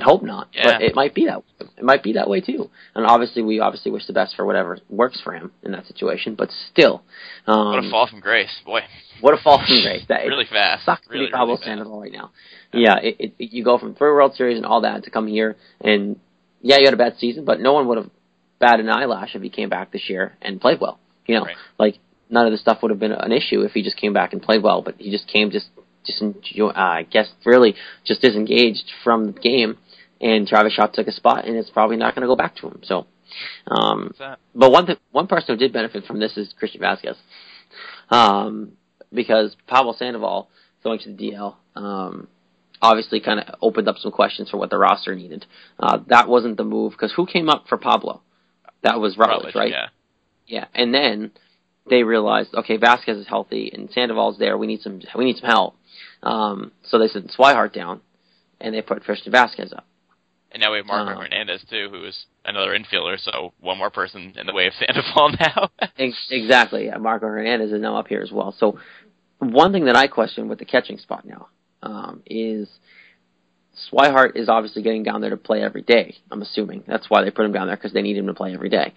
[0.00, 0.64] I hope not, Yeah.
[0.78, 1.42] but it might be that.
[1.76, 2.70] It might be that way too.
[2.94, 6.34] And obviously, we obviously wish the best for whatever works for him in that situation.
[6.34, 7.02] But still,
[7.46, 8.80] um, What a fall from grace, boy!
[9.20, 10.04] What a fall from grace!
[10.08, 10.84] That Really fast.
[10.86, 11.64] sucks Really, to be Pablo really.
[11.66, 12.30] Sandoval right now.
[12.72, 15.26] Yeah, it, it, it- you go from three World Series and all that to come
[15.26, 16.18] here, and
[16.62, 18.10] yeah, you had a bad season, but no one would have
[18.58, 20.98] batted an eyelash if he came back this year and played well.
[21.26, 21.56] You know, Right.
[21.78, 21.98] like
[22.28, 24.42] none of this stuff would have been an issue if he just came back and
[24.42, 24.82] played well.
[24.82, 25.68] But he just came just
[26.06, 27.74] just uh, I guess really
[28.04, 29.76] just disengaged from the game,
[30.20, 32.68] and Travis Shaw took a spot, and it's probably not going to go back to
[32.68, 32.80] him.
[32.82, 33.06] So.
[33.68, 34.12] Um,
[34.56, 37.14] but one th- one person who did benefit from this is Christian Vazquez,
[38.10, 38.72] um,
[39.12, 40.48] because Pablo Sandoval
[40.82, 42.26] going to the DL um,
[42.82, 45.46] obviously kind of opened up some questions for what the roster needed.
[45.78, 48.22] Uh, that wasn't the move because who came up for Pablo?
[48.82, 49.70] That was Rutledge, Rutledge, right?
[49.70, 49.86] Yeah.
[50.46, 51.30] Yeah, and then
[51.88, 54.58] they realized, okay, Vazquez is healthy and Sandoval's there.
[54.58, 55.76] We need some we need some help.
[56.22, 58.00] Um, so they sent Swihart down,
[58.60, 59.86] and they put Christian Vazquez up.
[60.52, 63.18] And now we have Marco Uh, Hernandez too, who is another infielder.
[63.20, 65.70] So one more person in the way of Sandoval now.
[66.30, 66.86] Exactly.
[66.86, 68.54] Yeah, Marco Hernandez is now up here as well.
[68.58, 68.78] So
[69.38, 71.48] one thing that I question with the catching spot now
[71.82, 72.68] um, is
[73.90, 76.16] Swihart is obviously getting down there to play every day.
[76.30, 78.52] I'm assuming that's why they put him down there because they need him to play
[78.52, 78.92] every day.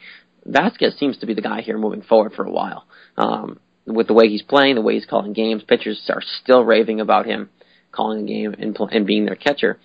[0.47, 2.85] Vazquez seems to be the guy here moving forward for a while.
[3.17, 6.99] Um, with the way he's playing, the way he's calling games, pitchers are still raving
[6.99, 7.49] about him
[7.91, 9.79] calling a game and, and being their catcher.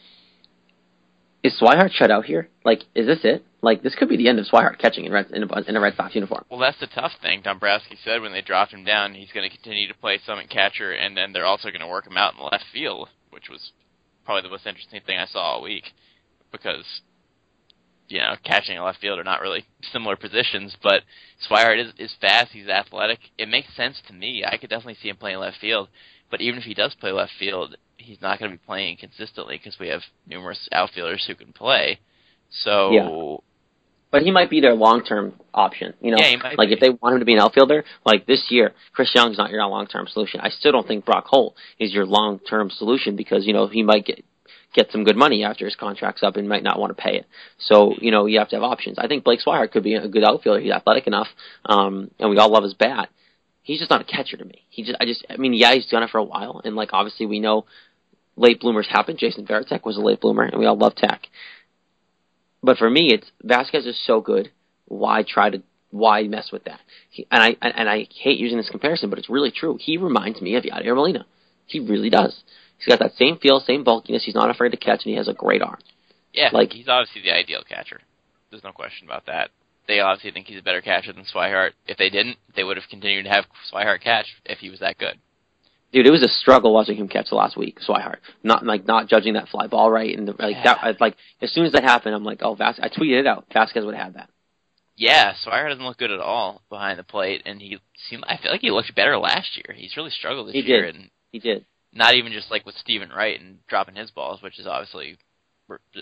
[1.43, 2.49] Is Swihart shut out here?
[2.65, 3.45] Like, is this it?
[3.63, 5.81] Like, this could be the end of Swihart catching in, Red, in, a, in a
[5.81, 6.45] Red Sox uniform.
[6.51, 7.43] Well, that's the tough thing.
[7.43, 10.51] Dombrowski said when they dropped him down, he's going to continue to play some at
[10.51, 13.73] catcher, and then they're also going to work him out in left field, which was
[14.25, 15.85] probably the most interesting thing I saw all week,
[16.53, 16.85] because
[18.09, 21.03] you know catching and left field are not really similar positions, but
[21.49, 22.51] Swihart is is fast.
[22.53, 23.21] He's athletic.
[23.39, 24.45] It makes sense to me.
[24.45, 25.89] I could definitely see him playing left field,
[26.31, 29.59] but even if he does play left field, he's not going to be playing consistently
[29.63, 32.01] because we have numerous outfielders who can play.
[32.51, 32.91] So.
[32.93, 33.37] Yeah.
[34.11, 35.93] But he might be their long term option.
[36.01, 36.75] You know, Yeah, he might like be.
[36.75, 39.63] if they want him to be an outfielder, like this year, Chris Young's not your
[39.67, 40.41] long term solution.
[40.41, 43.83] I still don't think Brock Holt is your long term solution because you know he
[43.83, 44.25] might get
[44.75, 47.27] get some good money after his contract's up and might not want to pay it.
[47.59, 48.99] So you know you have to have options.
[48.99, 50.61] I think Blake Swihart could be a good outfielder.
[50.61, 51.29] He's athletic enough,
[51.67, 53.11] um, and we all love his bat.
[53.69, 54.65] He's just not a catcher to me.
[54.71, 56.95] He just, I just, I mean, yeah, he's done it for a while, and like
[56.95, 57.67] obviously we know
[58.35, 59.19] late bloomers happen.
[59.19, 61.27] Jason Varitek was a late bloomer, and we all love Tek.
[62.63, 64.51] But for me, it's Vazquez is so good.
[64.87, 66.81] Why try to why mess with that?
[67.11, 69.77] He, and I and I hate using this comparison, but it's really true.
[69.79, 71.27] He reminds me of Yadier Molina.
[71.67, 72.43] He really does.
[72.79, 74.25] He's got that same feel, same bulkiness.
[74.25, 75.79] He's not afraid to catch, and he has a great arm.
[76.33, 78.01] Yeah, Like- he's obviously the ideal catcher.
[78.51, 79.51] There's no question about that.
[79.89, 81.71] They obviously think he's a better catcher than Swihart.
[81.87, 84.99] If they didn't, they would have continued to have Swihart catch if he was that
[84.99, 85.19] good.
[85.91, 87.79] Dude, it was a struggle watching him catch the last week.
[87.81, 90.79] Swihart, not like not judging that fly ball right, and the, like that.
[90.83, 92.81] I, like as soon as that happened, I'm like, oh, Vazquez.
[92.83, 93.47] I tweeted it out.
[93.49, 94.31] Vazquez would have had that.
[94.97, 97.79] Yeah, Swihart doesn't look good at all behind the plate, and he
[98.11, 98.25] seemed.
[98.27, 99.75] I feel like he looked better last year.
[99.75, 100.95] He's really struggled this He year, did.
[100.97, 101.65] and He did.
[101.95, 105.17] not even just like with Steven Wright and dropping his balls, which is obviously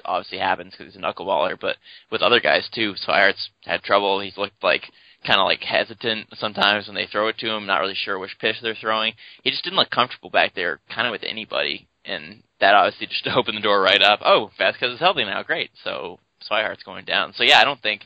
[0.05, 1.77] obviously happens because he's a knuckleballer, but
[2.11, 2.95] with other guys too.
[2.95, 4.21] Swihart's had trouble.
[4.21, 4.85] He's looked like
[5.27, 8.39] kind of like hesitant sometimes when they throw it to him, not really sure which
[8.41, 9.15] pitch they're throwing.
[9.43, 13.27] He just didn't look comfortable back there, kind of with anybody, and that obviously just
[13.27, 14.21] opened the door right up.
[14.25, 15.71] Oh, Vazquez is healthy now, great.
[15.83, 17.33] So Swihart's going down.
[17.35, 18.03] So yeah, I don't think,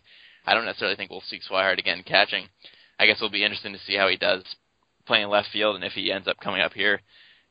[0.46, 2.46] I don't necessarily think we'll see Swihart again catching.
[2.98, 4.44] I guess it'll be interesting to see how he does
[5.06, 7.00] playing left field and if he ends up coming up here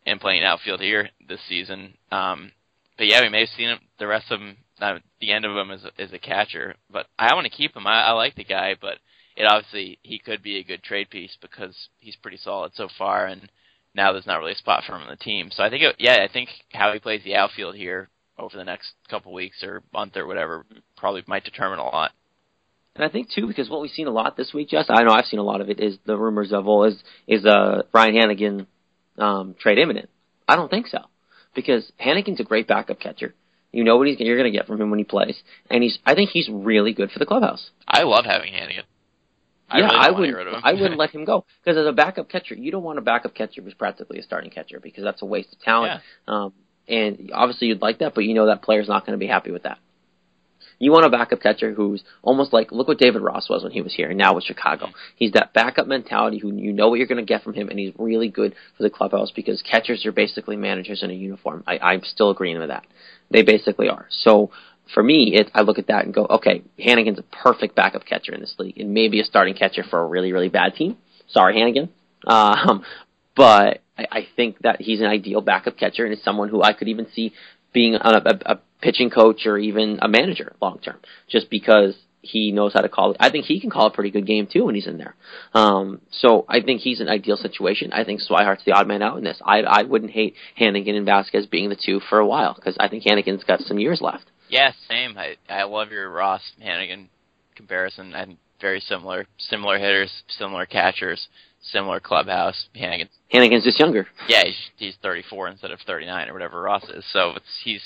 [0.05, 1.93] and playing outfield here this season.
[2.11, 2.51] Um,
[2.99, 5.55] but yeah, we may have seen him, the rest of him, uh, the end of
[5.55, 6.75] him as as a catcher.
[6.91, 7.87] But I want to keep him.
[7.87, 8.97] I, I like the guy, but
[9.37, 13.25] it obviously he could be a good trade piece because he's pretty solid so far,
[13.25, 13.49] and
[13.95, 15.49] now there's not really a spot for him on the team.
[15.49, 18.65] So I think, it, yeah, I think how he plays the outfield here over the
[18.65, 20.65] next couple weeks or month or whatever
[20.97, 22.11] probably might determine a lot.
[22.95, 25.11] And I think too, because what we've seen a lot this week, Jess, I know
[25.11, 28.15] I've seen a lot of it, is the rumors of, well, is is uh, Ryan
[28.15, 28.67] Hanigan
[29.17, 30.09] um, trade imminent?
[30.47, 30.99] I don't think so,
[31.55, 33.33] because Hanigan's a great backup catcher.
[33.71, 35.99] You know what he's, you're going to get from him when he plays, and he's.
[36.05, 37.69] I think he's really good for the clubhouse.
[37.87, 38.83] I love having Hanigan.
[39.69, 40.65] I yeah, really I wouldn't.
[40.65, 43.35] I wouldn't let him go because as a backup catcher, you don't want a backup
[43.35, 46.01] catcher who's practically a starting catcher because that's a waste of talent.
[46.27, 46.33] Yeah.
[46.33, 46.53] Um,
[46.87, 49.51] and obviously, you'd like that, but you know that player's not going to be happy
[49.51, 49.77] with that.
[50.79, 53.81] You want a backup catcher who's almost like look what David Ross was when he
[53.81, 54.87] was here, and now with Chicago.
[55.15, 57.77] He's that backup mentality who you know what you're going to get from him, and
[57.77, 61.63] he's really good for the clubhouse because catchers are basically managers in a uniform.
[61.67, 62.85] I, I'm still agreeing with that.
[63.29, 64.07] They basically are.
[64.09, 64.51] So
[64.93, 68.33] for me, it, I look at that and go, okay, Hanigan's a perfect backup catcher
[68.33, 70.97] in this league, and maybe a starting catcher for a really really bad team.
[71.29, 71.89] Sorry, Hanigan.
[72.25, 72.83] Um,
[73.35, 76.73] but I, I think that he's an ideal backup catcher and is someone who I
[76.73, 77.33] could even see
[77.73, 80.99] being a, a, a pitching coach or even a manager long term,
[81.29, 83.17] just because he knows how to call it.
[83.19, 85.15] I think he can call a pretty good game too when he's in there.
[85.53, 87.93] Um, so I think he's an ideal situation.
[87.93, 89.41] I think Swihart's the odd man out in this.
[89.43, 92.87] I I wouldn't hate Hanigan and Vazquez being the two for a while because I
[92.87, 94.25] think Hanigan's got some years left.
[94.49, 95.17] Yeah, same.
[95.17, 97.07] I I love your Ross Hanigan
[97.55, 98.13] comparison.
[98.13, 101.27] And very similar, similar hitters, similar catchers,
[101.61, 102.67] similar clubhouse.
[102.75, 103.09] Hanigan.
[103.33, 104.07] Hanigan's just younger.
[104.27, 107.05] Yeah, he's he's 34 instead of 39 or whatever Ross is.
[107.11, 107.81] So it's he's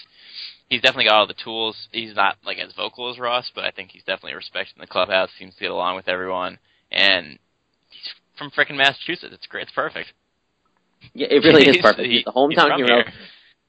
[0.69, 1.87] he's definitely got all the tools.
[1.91, 4.87] He's not like as vocal as Ross, but I think he's definitely respected in the
[4.87, 5.29] clubhouse.
[5.37, 6.59] Seems to get along with everyone,
[6.91, 7.39] and
[7.89, 9.33] he's from frickin' Massachusetts.
[9.33, 9.63] It's great.
[9.63, 10.13] It's perfect.
[11.13, 12.07] Yeah, it really is perfect.
[12.07, 13.03] He's the hometown he's hero.
[13.03, 13.13] here.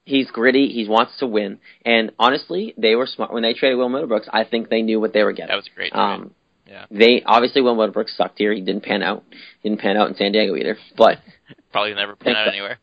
[0.07, 0.69] He's gritty.
[0.69, 1.59] He wants to win.
[1.85, 4.29] And honestly, they were smart when they traded Will Middlebrooks.
[4.31, 5.49] I think they knew what they were getting.
[5.49, 5.95] That was a great.
[5.95, 6.35] Um,
[6.67, 8.53] yeah, they obviously Will Middlebrooks sucked here.
[8.53, 9.25] He didn't pan out.
[9.61, 10.77] He didn't pan out in San Diego either.
[10.97, 11.19] But
[11.73, 12.79] probably never pan out anywhere.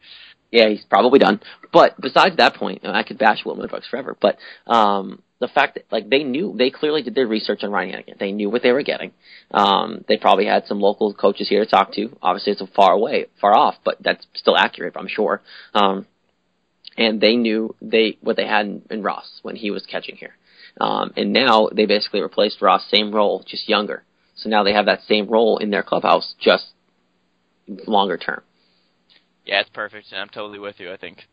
[0.52, 1.40] yeah, he's probably done.
[1.74, 4.16] But besides that point, I could bash Will Middlebrooks forever.
[4.20, 7.96] But um, the fact that like they knew, they clearly did their research on Ryan
[7.96, 8.20] Hanigan.
[8.20, 9.12] They knew what they were getting.
[9.50, 12.16] Um, they probably had some local coaches here to talk to.
[12.22, 15.42] Obviously, it's a far away, far off, but that's still accurate, I'm sure.
[15.74, 16.06] Um,
[16.98, 20.36] and they knew they what they had in, in Ross when he was catching here.
[20.80, 24.04] Um, and now they basically replaced Ross, same role, just younger.
[24.36, 26.68] So now they have that same role in their clubhouse, just
[27.68, 28.44] longer term.
[29.46, 30.92] Yeah, it's perfect, and I'm totally with you.
[30.92, 31.28] I think,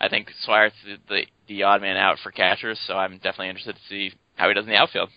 [0.00, 3.76] I think Swihart's the, the the odd man out for catchers, so I'm definitely interested
[3.76, 5.10] to see how he does in the outfield.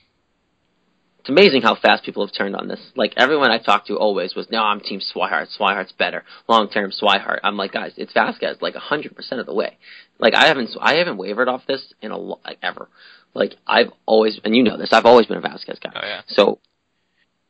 [1.20, 2.80] It's amazing how fast people have turned on this.
[2.95, 5.47] Like everyone I talked to always was, no, I'm Team Swihart.
[5.58, 7.39] Swihart's better, long term Swihart.
[7.43, 9.78] I'm like, guys, it's Vazquez, like hundred percent of the way.
[10.18, 12.88] Like I haven't, I haven't wavered off this in a like ever.
[13.34, 15.92] Like I've always, and you know this, I've always been a Vazquez guy.
[15.96, 16.60] Oh yeah, So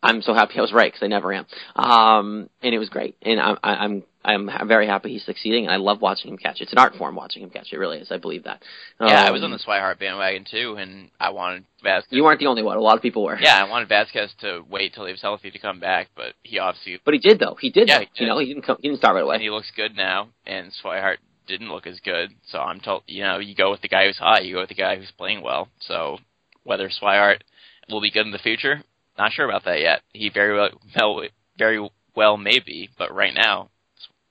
[0.02, 1.46] I'm so happy I was right because I never am.
[1.76, 5.74] Um, and it was great, and I'm I- I'm I'm very happy he's succeeding, and
[5.74, 6.60] I love watching him catch.
[6.60, 7.72] It's an art form watching him catch.
[7.72, 8.12] It really is.
[8.12, 8.62] I believe that.
[9.00, 9.24] yeah.
[9.24, 12.04] I Um, was on the Swihart bandwagon too, and I wanted Vazquez.
[12.12, 12.76] You weren't the only one.
[12.76, 13.40] A lot of people were.
[13.40, 16.60] Yeah, I wanted Vazquez to wait till he was healthy to come back, but he
[16.60, 17.56] obviously But he did though.
[17.60, 17.88] He did.
[17.88, 18.00] Yeah, though.
[18.02, 18.20] he did.
[18.22, 18.76] You know, he didn't come.
[18.82, 19.36] He didn't start right away.
[19.36, 20.28] and he looks good now.
[20.46, 21.18] And Swihart
[21.50, 24.18] didn't look as good, so I'm told you know you go with the guy who's
[24.18, 25.68] hot, you go with the guy who's playing well.
[25.82, 26.20] So
[26.64, 27.42] whether Swihart
[27.90, 28.84] will be good in the future,
[29.18, 30.02] not sure about that yet.
[30.14, 31.24] He very well, well
[31.58, 33.70] very well may be, but right now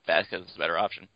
[0.07, 1.07] Vazquez is a better option.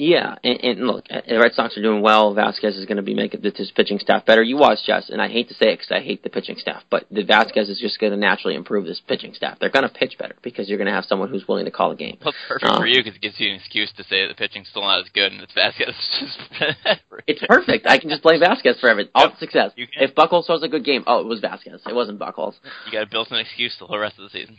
[0.00, 2.32] Yeah, and, and look, uh, the Red Sox are doing well.
[2.32, 4.44] Vazquez is going to be making the- his pitching staff better.
[4.44, 6.84] You watch Jess, and I hate to say it because I hate the pitching staff,
[6.88, 9.58] but the Vazquez is just going to naturally improve this pitching staff.
[9.58, 11.90] They're going to pitch better because you're going to have someone who's willing to call
[11.90, 12.16] a game.
[12.20, 14.28] Well, it's perfect Um, for you because it gives you an excuse to say that
[14.28, 15.94] the pitching's still not as good, and it's Vazquez.
[17.26, 17.86] It's perfect.
[17.86, 19.10] I can just blame Vazquez for everything.
[19.14, 19.38] All Yep.
[19.38, 19.72] success.
[19.76, 21.86] If Buckles throws a good game, oh, it was Vazquez.
[21.86, 22.54] It wasn't Buckles.
[22.86, 24.56] you got to build an excuse the whole rest of the season.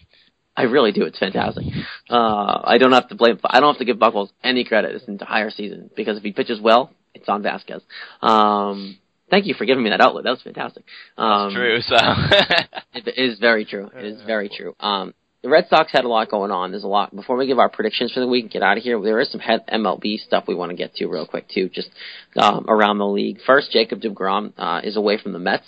[0.59, 1.03] I really do.
[1.03, 1.63] It's fantastic.
[2.09, 3.39] Uh, I don't have to blame.
[3.45, 6.59] I don't have to give Buckles any credit this entire season because if he pitches
[6.59, 7.81] well, it's on Vazquez.
[8.21, 8.97] Um,
[9.29, 10.25] thank you for giving me that outlet.
[10.25, 10.83] That was fantastic.
[11.17, 11.79] Um, True.
[11.79, 11.95] So
[12.93, 13.89] It is very true.
[13.95, 14.75] It is very true.
[14.81, 16.71] Um, the Red Sox had a lot going on.
[16.71, 17.15] There's a lot.
[17.15, 19.31] Before we give our predictions for the week and get out of here, there is
[19.31, 21.89] some MLB stuff we want to get to real quick too, just
[22.35, 23.39] um, around the league.
[23.45, 25.63] First, Jacob deGrom uh, is away from the Mets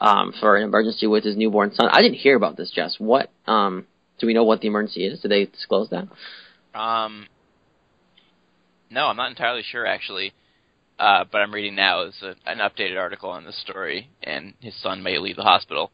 [0.00, 1.88] um, for an emergency with his newborn son.
[1.90, 2.96] I didn't hear about this, Jess.
[2.98, 3.86] What um,
[4.18, 4.44] do we know?
[4.44, 5.20] What the emergency is?
[5.20, 6.08] Did they disclose that?
[6.78, 7.26] Um,
[8.90, 10.32] no, I'm not entirely sure actually.
[10.98, 14.80] Uh, but I'm reading now is a, an updated article on this story, and his
[14.80, 15.90] son may leave the hospital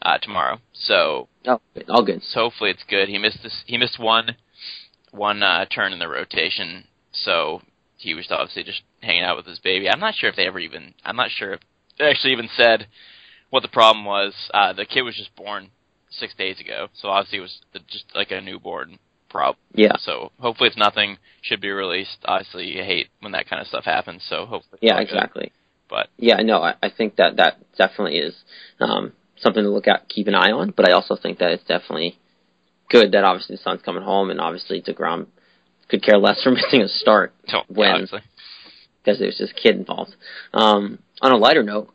[0.00, 0.58] uh, tomorrow.
[0.72, 2.22] So Oh, all good.
[2.22, 3.08] So hopefully it's good.
[3.08, 3.64] He missed this.
[3.66, 4.36] He missed one
[5.10, 7.62] one uh, turn in the rotation, so
[7.96, 9.88] he was obviously just hanging out with his baby.
[9.88, 10.94] I'm not sure if they ever even.
[11.04, 11.60] I'm not sure if
[11.98, 12.86] they actually even said
[13.50, 14.34] what the problem was.
[14.52, 15.70] Uh, the kid was just born
[16.18, 18.98] six days ago, so obviously it was just like a newborn
[19.34, 19.58] problem.
[19.74, 19.96] Yeah.
[19.98, 21.18] So hopefully it's nothing.
[21.42, 22.18] Should be released.
[22.24, 24.24] Obviously, you hate when that kind of stuff happens.
[24.28, 24.78] So hopefully.
[24.80, 25.08] Yeah, all good.
[25.08, 25.52] exactly.
[25.90, 28.34] But Yeah, no, I, I think that that definitely is
[28.80, 30.72] um, something to look at, keep an eye on.
[30.74, 32.16] But I also think that it's definitely
[32.88, 35.26] good that obviously the son's coming home, and obviously deGrom
[35.88, 38.02] could care less for missing a start yeah, when
[39.04, 40.14] because there's this kid involved.
[40.54, 41.92] Um, on a lighter note,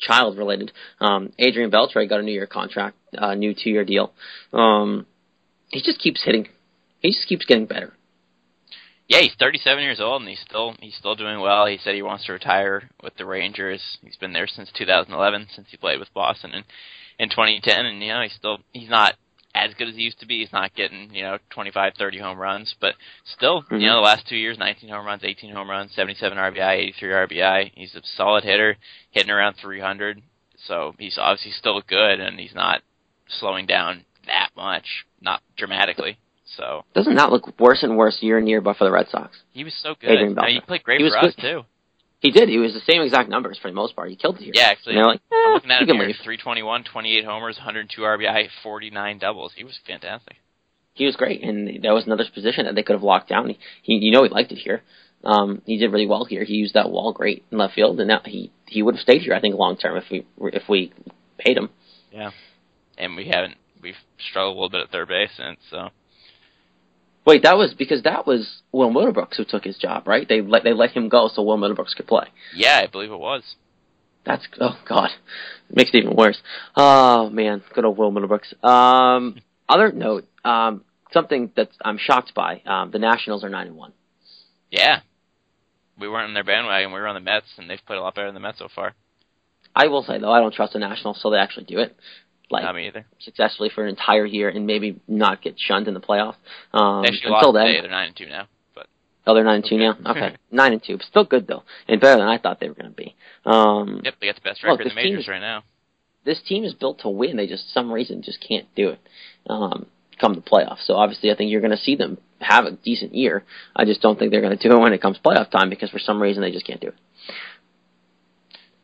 [0.00, 4.12] non-child related, um, Adrian Beltre got a new year contract, uh, new two-year deal.
[4.52, 5.06] Um,
[5.68, 6.48] he just keeps hitting.
[7.00, 7.92] He just keeps getting better.
[9.06, 11.66] Yeah, he's 37 years old and he's still he's still doing well.
[11.66, 13.98] He said he wants to retire with the Rangers.
[14.02, 16.64] He's been there since 2011, since he played with Boston in
[17.18, 19.14] in 2010, and you know he's still he's not
[19.54, 20.40] as good as he used to be.
[20.40, 22.94] He's not getting you know 25, 30 home runs, but
[23.24, 23.80] still Mhm.
[23.80, 27.12] you know the last two years, 19 home runs, 18 home runs, 77 RBI, 83
[27.12, 27.72] RBI.
[27.74, 28.76] He's a solid hitter,
[29.10, 30.22] hitting around 300.
[30.66, 32.82] So he's obviously still good, and he's not
[33.28, 36.16] slowing down that much, not dramatically.
[36.56, 39.36] So Doesn't that look worse and worse year and year, but for the Red Sox?
[39.52, 40.10] he was so good.
[40.10, 41.40] I mean, he played great He for us good.
[41.42, 41.64] too.
[42.24, 42.48] He did.
[42.48, 44.08] He was the same exact numbers for the most part.
[44.08, 44.52] He killed it here.
[44.54, 46.06] Yeah, actually, like, eh, I'm looking at him here.
[46.06, 46.16] leave.
[46.24, 49.52] 321, 28 homers, 102 RBI, 49 doubles.
[49.54, 50.36] He was fantastic.
[50.94, 53.50] He was great, and that was another position that they could have locked down.
[53.50, 54.82] He, he you know, he liked it here.
[55.22, 56.44] Um, he did really well here.
[56.44, 59.20] He used that wall great in left field, and now he he would have stayed
[59.20, 59.34] here.
[59.34, 60.94] I think long term if we if we
[61.36, 61.68] paid him.
[62.10, 62.30] Yeah,
[62.96, 63.96] and we haven't we've
[64.30, 65.90] struggled a little bit at third base and So
[67.26, 70.28] Wait, that was because that was Will Middlebrooks who took his job, right?
[70.28, 72.26] They let they let him go so Will Middlebrooks could play.
[72.54, 73.42] yeah, I believe it was.
[74.26, 75.10] That's oh god,
[75.70, 76.40] makes it even worse.
[76.76, 78.52] Oh man, good old Will Middlebrooks.
[78.64, 79.36] Um,
[79.68, 82.60] other note, um, something that I'm shocked by.
[82.66, 83.92] Um, the Nationals are nine and one.
[84.70, 85.00] Yeah,
[85.98, 86.92] we weren't in their bandwagon.
[86.92, 88.68] We were on the Mets, and they've played a lot better than the Mets so
[88.74, 88.94] far.
[89.74, 91.96] I will say though, I don't trust the Nationals, so they actually do it.
[92.50, 93.06] Like Not me either.
[93.20, 96.36] successfully for an entire year and maybe not get shunned in the playoffs.
[96.72, 97.80] Um, until then, today.
[97.80, 98.46] They're nine and two now.
[98.74, 98.86] But
[99.26, 99.96] oh, they're nine and two now.
[100.06, 102.74] Okay, nine and two, but still good though, and better than I thought they were
[102.74, 103.14] going to be.
[103.46, 105.64] Um, yep, they got the best Look, record in the majors is- right now.
[106.24, 107.36] this team is built to win.
[107.36, 109.00] They just some reason just can't do it.
[109.48, 109.86] Um,
[110.20, 113.14] come the playoffs, so obviously I think you're going to see them have a decent
[113.14, 113.42] year.
[113.74, 115.88] I just don't think they're going to do it when it comes playoff time because
[115.90, 116.94] for some reason they just can't do it.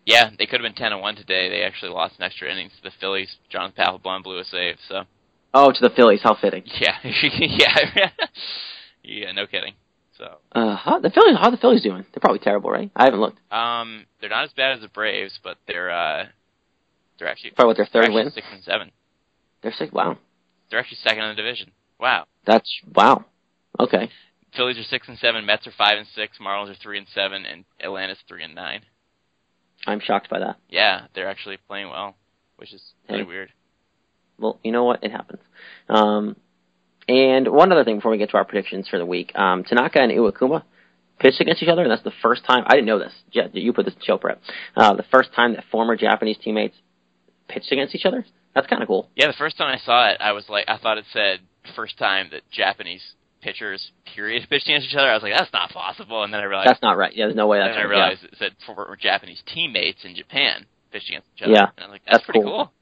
[0.07, 1.49] Yeah, they could have been ten and one today.
[1.51, 3.37] They actually lost an extra innings to the Phillies.
[3.51, 4.77] John Papelbon blew a save.
[4.89, 5.05] So
[5.53, 6.63] Oh, to the Phillies, how fitting.
[6.81, 8.11] yeah, yeah,
[9.03, 9.33] yeah.
[9.33, 9.75] No kidding.
[10.17, 11.37] So Uh, how the Phillies?
[11.37, 12.05] How are the Phillies doing?
[12.13, 12.91] They're probably terrible, right?
[12.97, 13.39] I haven't looked.
[13.53, 16.27] um, they're not as bad as the Braves, but they're uh,
[17.19, 18.31] they're actually Probably what their third win.
[18.31, 18.91] six and seven.
[19.63, 19.93] They're sick.
[19.93, 20.17] Wow,
[20.71, 21.71] They're actually second in the division.
[21.99, 22.25] Wow.
[22.47, 23.25] that's wow.
[23.79, 24.11] Okay,
[24.57, 25.45] Phillies are six and seven.
[25.47, 26.39] Mets are five and six.
[26.39, 28.83] Marlins are three and seven, and Atlanta's three and nine.
[29.87, 30.57] I'm shocked by that.
[30.69, 32.15] Yeah, they're actually playing well,
[32.57, 33.27] which is really Hey.
[33.29, 33.53] weird.
[34.39, 35.03] Well, you know what?
[35.05, 35.41] It happens.
[35.89, 36.37] Um,
[37.09, 40.01] and one other thing before we get to our predictions for the week, um, Tanaka
[40.01, 40.63] and Iwakuma
[41.19, 42.65] pitched against each other, and that's the first time.
[42.67, 43.13] I didn't know this.
[43.33, 44.41] Yeah, you put this in show prep.
[44.77, 46.77] Uh, the first time that former Japanese teammates
[47.49, 48.25] pitched against each other.
[48.55, 49.09] That's kind of cool.
[49.17, 51.41] Yeah, the first time I saw it, I was like, I thought it said
[51.77, 53.03] first time that Japanese
[53.41, 55.09] pitchers period pitching against each other.
[55.11, 56.23] I was like, that's not possible.
[56.23, 57.15] And then I realized, That's not right.
[57.15, 60.67] Yeah, there's no way that's then I realized it said former Japanese teammates in Japan
[60.93, 61.53] pitching against each other.
[61.53, 62.51] Yeah, and I was like, that's, that's pretty cool.
[62.51, 62.73] cool.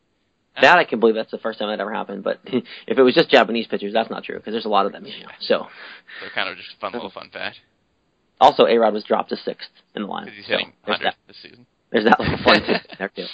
[0.57, 0.63] Yeah.
[0.63, 1.15] That I can believe.
[1.15, 2.25] That's the first time that ever happened.
[2.25, 4.93] But if it was just Japanese pitchers, that's not true because there's a lot of
[4.93, 5.05] them.
[5.07, 5.31] You know.
[5.41, 5.67] So
[6.23, 7.59] So kind of just a fun little fun fact
[8.41, 10.29] also, A Rod was dropped to sixth in the line.
[10.29, 11.15] he's So hitting there's 100 that.
[11.27, 11.67] this season.
[11.91, 12.61] There's that little fun
[12.99, 13.25] there too.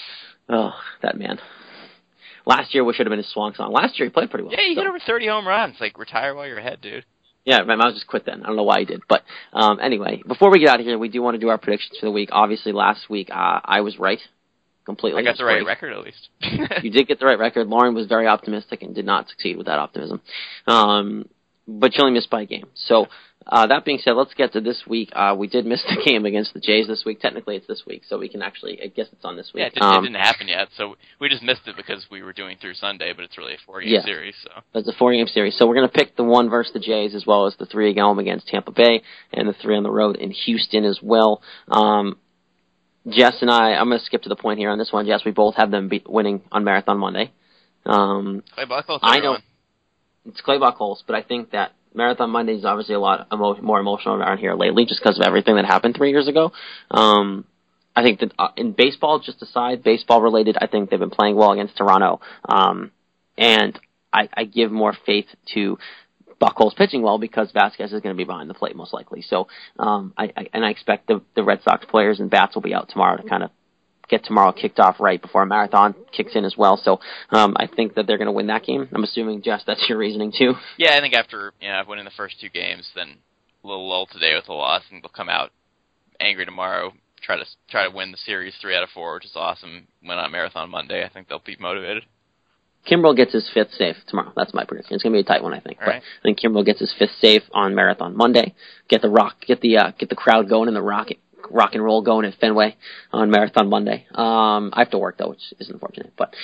[0.49, 0.73] Oh,
[1.03, 1.39] that man.
[2.47, 3.73] Last year we should have been his swan song.
[3.73, 4.53] Last year he played pretty well.
[4.53, 4.83] Yeah, you so.
[4.83, 5.77] hit over 30 home runs.
[5.81, 7.05] Like retire while you're ahead, dude.
[7.45, 8.43] Yeah, my mouth just quit then.
[8.43, 9.23] I don't know why he did, but
[9.53, 11.99] um, anyway, before we get out of here, we do want to do our predictions
[12.01, 12.31] for the week.
[12.33, 14.21] Obviously, last week uh, I was right
[14.87, 15.21] completely.
[15.21, 16.29] I got the right record at least.
[16.83, 17.67] You did get the right record.
[17.69, 20.23] Lauren was very optimistic and did not succeed with that optimism,
[20.67, 21.29] um,
[21.69, 22.67] but she only missed by a game.
[22.75, 23.07] So
[23.47, 25.11] uh, that being said, let's get to this week.
[25.15, 27.21] Uh, we did miss the game against the Jays this week.
[27.21, 28.81] Technically, it's this week, so we can actually.
[28.83, 29.61] I guess it's on this week.
[29.61, 32.23] Yeah, it didn't, Um, it didn't happen yet, so we just missed it because we
[32.23, 34.03] were doing through Sunday, but it's really a four game Yeah.
[34.05, 34.35] series.
[34.43, 35.57] So It's a four game series.
[35.59, 37.91] So we're going to pick the one versus the Jays as well as the three
[37.91, 41.43] at home against Tampa Bay and the three on the road in Houston as well.
[41.69, 42.17] Um,
[43.09, 45.07] Jess and I, I'm going to skip to the point here on this one.
[45.07, 47.33] Jess, we both have them beat, winning on Marathon Monday.
[47.85, 49.37] Um, Clay Buckle, I know
[50.25, 53.81] it's Clay Buchholz, but I think that Marathon Monday is obviously a lot emo- more
[53.81, 56.53] emotional around here lately just because of everything that happened three years ago.
[56.91, 57.45] Um,
[57.97, 61.37] I think that uh, in baseball, just aside, baseball related, I think they've been playing
[61.37, 62.21] well against Toronto.
[62.49, 62.91] Um,
[63.39, 63.79] and
[64.13, 65.79] I, I give more faith to
[66.41, 69.23] Buchholz pitching well because Vazquez is going to be behind the plate most likely.
[69.23, 72.63] So, um, I, I and I expect the the Red Sox players and bats will
[72.63, 73.51] be out tomorrow to kind of
[74.15, 76.77] get tomorrow kicked off right before a marathon kicks in as well.
[76.83, 77.01] So,
[77.31, 78.89] um, I think that they're going to win that game.
[78.93, 80.55] I'm assuming, Jess, that's your reasoning too.
[80.79, 83.17] Yeah, I think after you know winning the first two games, then
[83.63, 85.51] a little lull today with a loss, and they'll come out
[86.21, 86.93] angry tomorrow.
[87.23, 89.89] Try to try to win the series three out of four, which is awesome.
[90.03, 91.05] Win on Marathon Monday.
[91.05, 92.05] I think they'll be motivated.
[92.89, 94.33] Kimbrel gets his fifth save tomorrow.
[94.37, 94.95] That's my prediction.
[94.95, 95.79] It's gonna be a tight one, I think.
[95.81, 96.03] All but right.
[96.03, 98.55] I think Kimbrel gets his fifth save on Marathon Monday.
[98.89, 101.09] Get the rock, get the uh, get the crowd going and the rock
[101.51, 102.77] rock and roll going at Fenway
[103.13, 104.07] on Marathon Monday.
[104.15, 106.13] Um, I have to work though, which is unfortunate.
[106.17, 106.35] But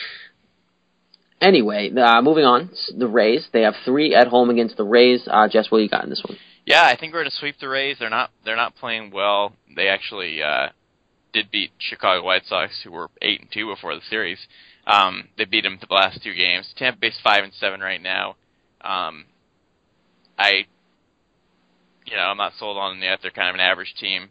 [1.40, 2.70] anyway, uh, moving on.
[2.96, 3.46] The Rays.
[3.52, 5.22] They have three at home against the Rays.
[5.26, 6.38] Uh, Jess, what do you got in this one?
[6.66, 7.96] Yeah, I think we're going to sweep the Rays.
[7.98, 9.54] They're not they're not playing well.
[9.74, 10.68] They actually uh,
[11.32, 14.38] did beat Chicago White Sox, who were eight and two before the series.
[14.86, 16.72] Um, they beat them the last two games.
[16.76, 18.36] Tampa Bay's five and seven right now.
[18.80, 19.24] Um,
[20.38, 20.64] I,
[22.06, 23.18] you know, I'm not sold on them yet.
[23.22, 24.30] They're kind of an average team.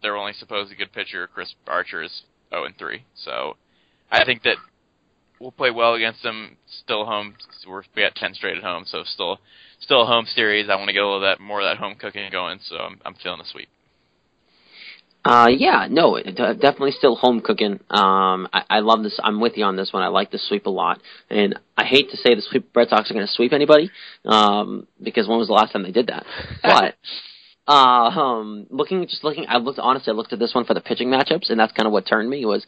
[0.00, 3.04] The, their only supposedly good pitcher, Chris Archer, is zero and three.
[3.14, 3.56] So,
[4.10, 4.56] I think that
[5.40, 6.56] we'll play well against them.
[6.82, 7.34] Still home.
[7.66, 9.38] We're we got ten straight at home, so still
[9.80, 10.68] still a home series.
[10.68, 13.00] I want to get a little that more of that home cooking going, so I'm,
[13.04, 13.68] I'm feeling the sweep.
[15.22, 17.78] Uh, yeah, no, definitely still home cooking.
[17.90, 19.20] Um, I, I love this.
[19.22, 20.02] I'm with you on this one.
[20.02, 20.98] I like the sweep a lot,
[21.28, 23.90] and I hate to say the sweep Red Sox are going to sweep anybody,
[24.24, 26.24] um, because when was the last time they did that?
[26.62, 26.94] But
[27.70, 30.12] uh, um, looking, just looking, I looked honestly.
[30.12, 32.28] I looked at this one for the pitching matchups, and that's kind of what turned
[32.28, 32.66] me was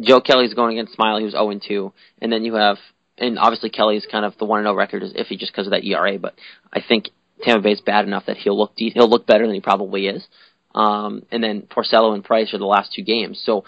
[0.00, 2.78] Joe Kelly's going against Smyly, who's 0 2, and then you have,
[3.18, 5.84] and obviously Kelly's kind of the 1 0 record is iffy just because of that
[5.84, 6.34] ERA, but
[6.72, 7.10] I think
[7.42, 10.26] Tampa Bay's bad enough that he'll look de- he'll look better than he probably is.
[10.74, 13.42] Um, and then Porcello and Price are the last two games.
[13.44, 13.64] So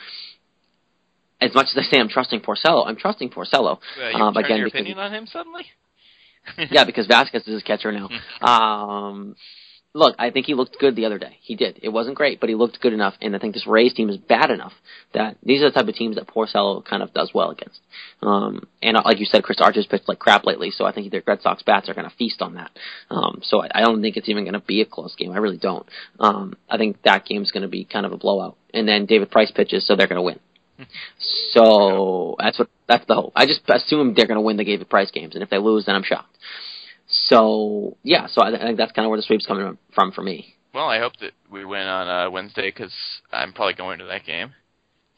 [1.38, 3.78] as much as I say I'm trusting Porcello, I'm trusting Porcello.
[4.00, 5.66] Uh, you um, again your because opinion on him suddenly?
[6.70, 8.08] yeah, because Vazquez is his catcher now.
[8.40, 9.36] Um,
[9.94, 11.38] look, I think he looked good the other day.
[11.40, 11.80] He did.
[11.82, 14.16] It wasn't great, but he looked good enough, and I think this Rays team is
[14.16, 14.72] bad enough
[15.14, 17.80] that these are the type of teams that Porcello kind of does well against.
[18.22, 21.10] Um, and uh, like you said, Chris Archer's pitched like crap lately, so I think
[21.10, 22.70] the Red Sox bats are going to feast on that.
[23.10, 25.32] Um, so I, I don't think it's even going to be a close game.
[25.32, 25.86] I really don't.
[26.20, 29.30] Um, I think that game's going to be kind of a blowout, and then David
[29.30, 30.40] Price pitches, so they're going to win.
[31.52, 33.32] So that's what that's the hope.
[33.34, 35.86] I just assume they're going to win the David Price games, and if they lose,
[35.86, 36.36] then I'm shocked.
[37.28, 40.22] So yeah, so I, I think that's kind of where the sweep's coming from for
[40.22, 40.54] me.
[40.74, 42.92] Well, I hope that we win on uh, Wednesday because
[43.32, 44.52] I'm probably going to that game.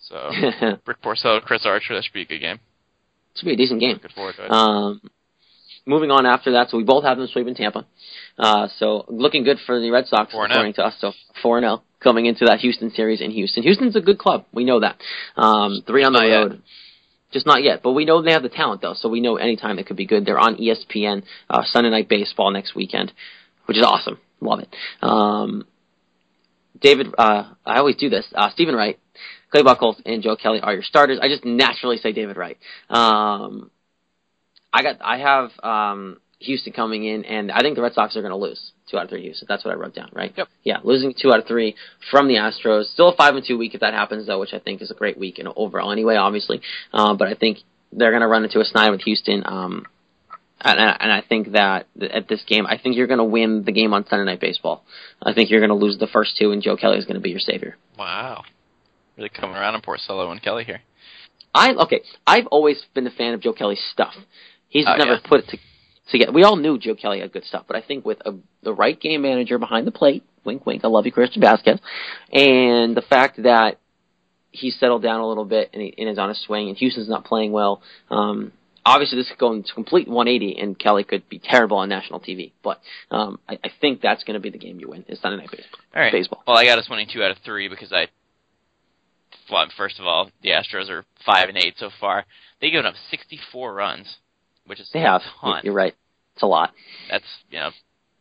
[0.01, 0.31] So,
[0.87, 2.61] Rick Porcello, Chris Archer, that should be a good game.
[3.37, 3.95] Should be a decent game.
[3.95, 4.51] Looking forward to it.
[4.51, 5.01] Um,
[5.87, 7.87] moving on after that, so we both have them sweeping Tampa.
[8.39, 10.51] Uh, so looking good for the Red Sox 4-0.
[10.51, 10.95] according to us.
[10.99, 13.63] So four zero coming into that Houston series in Houston.
[13.63, 14.47] Houston's a good club.
[14.53, 14.97] We know that.
[15.37, 16.59] Um, three on the Not yet.
[17.33, 19.79] Just not yet, but we know they have the talent though, so we know anytime
[19.79, 20.25] it could be good.
[20.25, 23.13] They're on ESPN uh, Sunday Night Baseball next weekend,
[23.67, 24.19] which is awesome.
[24.41, 24.75] Love it.
[25.01, 25.65] Um,
[26.81, 28.27] David, uh, I always do this.
[28.35, 28.99] Uh, Steven Wright,
[29.53, 31.19] Clay Buchholz, and Joe Kelly are your starters.
[31.23, 32.59] I just naturally say David Wright.
[32.89, 33.71] Um,
[34.73, 38.23] I got, I have um, Houston coming in, and I think the Red Sox are
[38.23, 39.23] going to lose two out of three.
[39.23, 39.47] Houston.
[39.49, 40.33] That's what I wrote down, right?
[40.37, 40.49] Yep.
[40.65, 41.75] Yeah, losing two out of three
[42.11, 42.87] from the Astros.
[42.93, 44.95] Still a five and two week if that happens, though, which I think is a
[44.95, 46.61] great week and overall anyway, obviously.
[46.93, 47.59] Um, but I think
[47.93, 49.43] they're going to run into a snide with Houston.
[49.47, 49.87] Um,
[50.63, 53.73] and, and I think that at this game, I think you're going to win the
[53.73, 54.85] game on Sunday Night Baseball.
[55.23, 57.21] I think you're going to lose the first two, and Joe Kelly is going to
[57.23, 57.77] be your savior.
[57.99, 58.43] wow.
[59.17, 60.81] Really coming around on Porcello and Kelly here.
[61.55, 62.01] I okay.
[62.27, 64.15] I've always been a fan of Joe Kelly's stuff.
[64.69, 65.19] He's Oh, never yeah.
[65.29, 65.59] put it to,
[66.11, 66.33] together.
[66.33, 68.99] We all knew Joe Kelly had good stuff, but I think with a, the right
[68.99, 71.81] game manager behind the plate, wink, wink, I love you, Christian Vazquez,
[72.33, 73.79] and the fact that
[74.51, 77.09] he's settled down a little bit and, he, and is on a swing, and Houston's
[77.09, 77.83] not playing well.
[78.11, 78.53] Um,
[78.85, 82.53] obviously, this could go into complete 180, and Kelly could be terrible on national TV.
[82.63, 82.81] But
[83.11, 85.05] um, I, I think that's going to be the game you win.
[85.09, 85.81] Is Sunday Night Baseball.
[85.95, 86.13] All right.
[86.13, 86.43] Baseball.
[86.47, 88.09] Well, I got us winning two out of three because I.
[89.51, 92.25] Well, first of all, the Astros are five and eight so far.
[92.61, 94.17] They've given up 64 runs,
[94.71, 95.21] which is They have.
[95.43, 95.61] a.
[95.63, 95.95] You're right.
[96.35, 96.73] It's a lot.
[97.11, 97.71] That's you know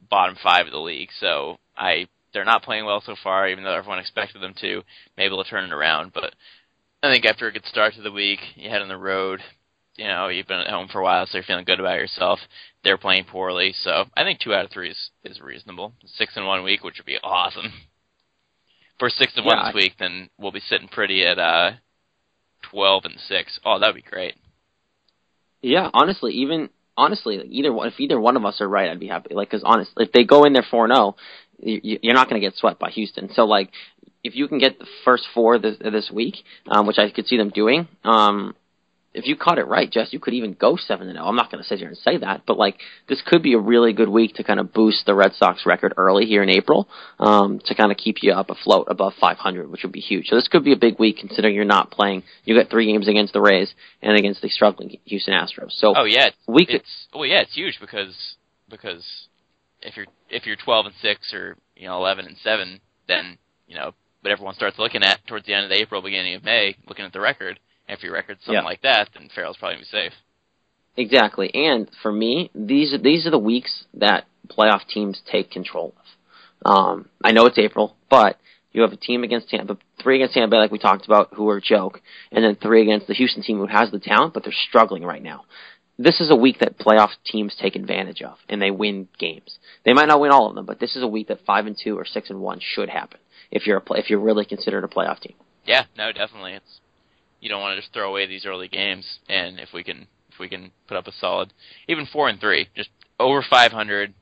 [0.09, 1.09] bottom five of the league.
[1.19, 4.81] So I they're not playing well so far, even though everyone expected them to.
[5.17, 6.33] Maybe they'll turn it around, but
[7.01, 9.39] I think after a good start to the week, you head on the road.
[9.95, 12.39] You know, you've been at home for a while, so you're feeling good about yourself.
[12.83, 15.93] They're playing poorly, so I think two out of three is, is reasonable.
[16.05, 17.71] Six in one week, which would be awesome.
[18.97, 21.71] For six and Yeah, one this I- week, then we'll be sitting pretty at uh
[22.61, 23.59] twelve and six.
[23.65, 24.35] Oh, that'd be great.
[25.62, 29.07] Yeah, honestly, even honestly, like, either if either one of us are right, I'd be
[29.07, 29.34] happy.
[29.34, 31.16] Like, because honestly, if they go in there four zero,
[31.62, 33.30] you're not going to get swept by Houston.
[33.34, 33.72] So like,
[34.24, 36.36] if you can get the first four this this week,
[36.68, 38.55] um, which I could see them doing, um,
[39.14, 41.26] if you caught it right, Jess, you could even go seven and zero.
[41.26, 43.60] I'm not going to sit here and say that, but like, this could be a
[43.60, 46.88] really good week to kind of boost the Red Sox record early here in April,
[47.20, 50.28] um, to kind of keep you up afloat above 500, which would be huge.
[50.28, 52.24] So this could be a big week considering you're not playing.
[52.45, 55.72] You got three games against the Rays and against the struggling Houston Astros.
[55.72, 56.76] So Oh yeah, it's, we could.
[56.76, 58.16] it's well yeah, it's huge because
[58.70, 59.03] because
[59.82, 63.38] if you're if you're twelve and six or you know eleven and seven, then
[63.68, 66.76] you know but everyone starts looking at towards the end of April, beginning of May,
[66.88, 67.60] looking at the record.
[68.01, 68.65] Your record's something Yeah.
[68.65, 70.13] like that, then Farrell's probably gonna be safe.
[70.97, 71.53] Exactly.
[71.53, 76.71] And for me, these these are the weeks that playoff teams take control of.
[76.71, 78.37] Um, I know it's April, but
[78.73, 81.47] you have a team against Tampa, three against Tampa Bay, like we talked about, who
[81.49, 84.43] are a joke, and then three against the Houston team, who has the talent, but
[84.43, 85.45] they're struggling right now.
[85.97, 89.57] This is a week that playoff teams take advantage of, and they win games.
[89.85, 91.77] They might not win all of them, but this is a week that five and
[91.81, 93.19] two or six and one should happen
[93.51, 95.35] if you're a play, if you're really considered a playoff team.
[95.65, 96.53] Yeah, no, definitely.
[96.53, 96.79] It's
[97.41, 100.39] you don't want to just throw away these early games, and if we can if
[100.39, 101.51] we can put up a solid
[101.87, 104.13] even four and three, just over five hundred,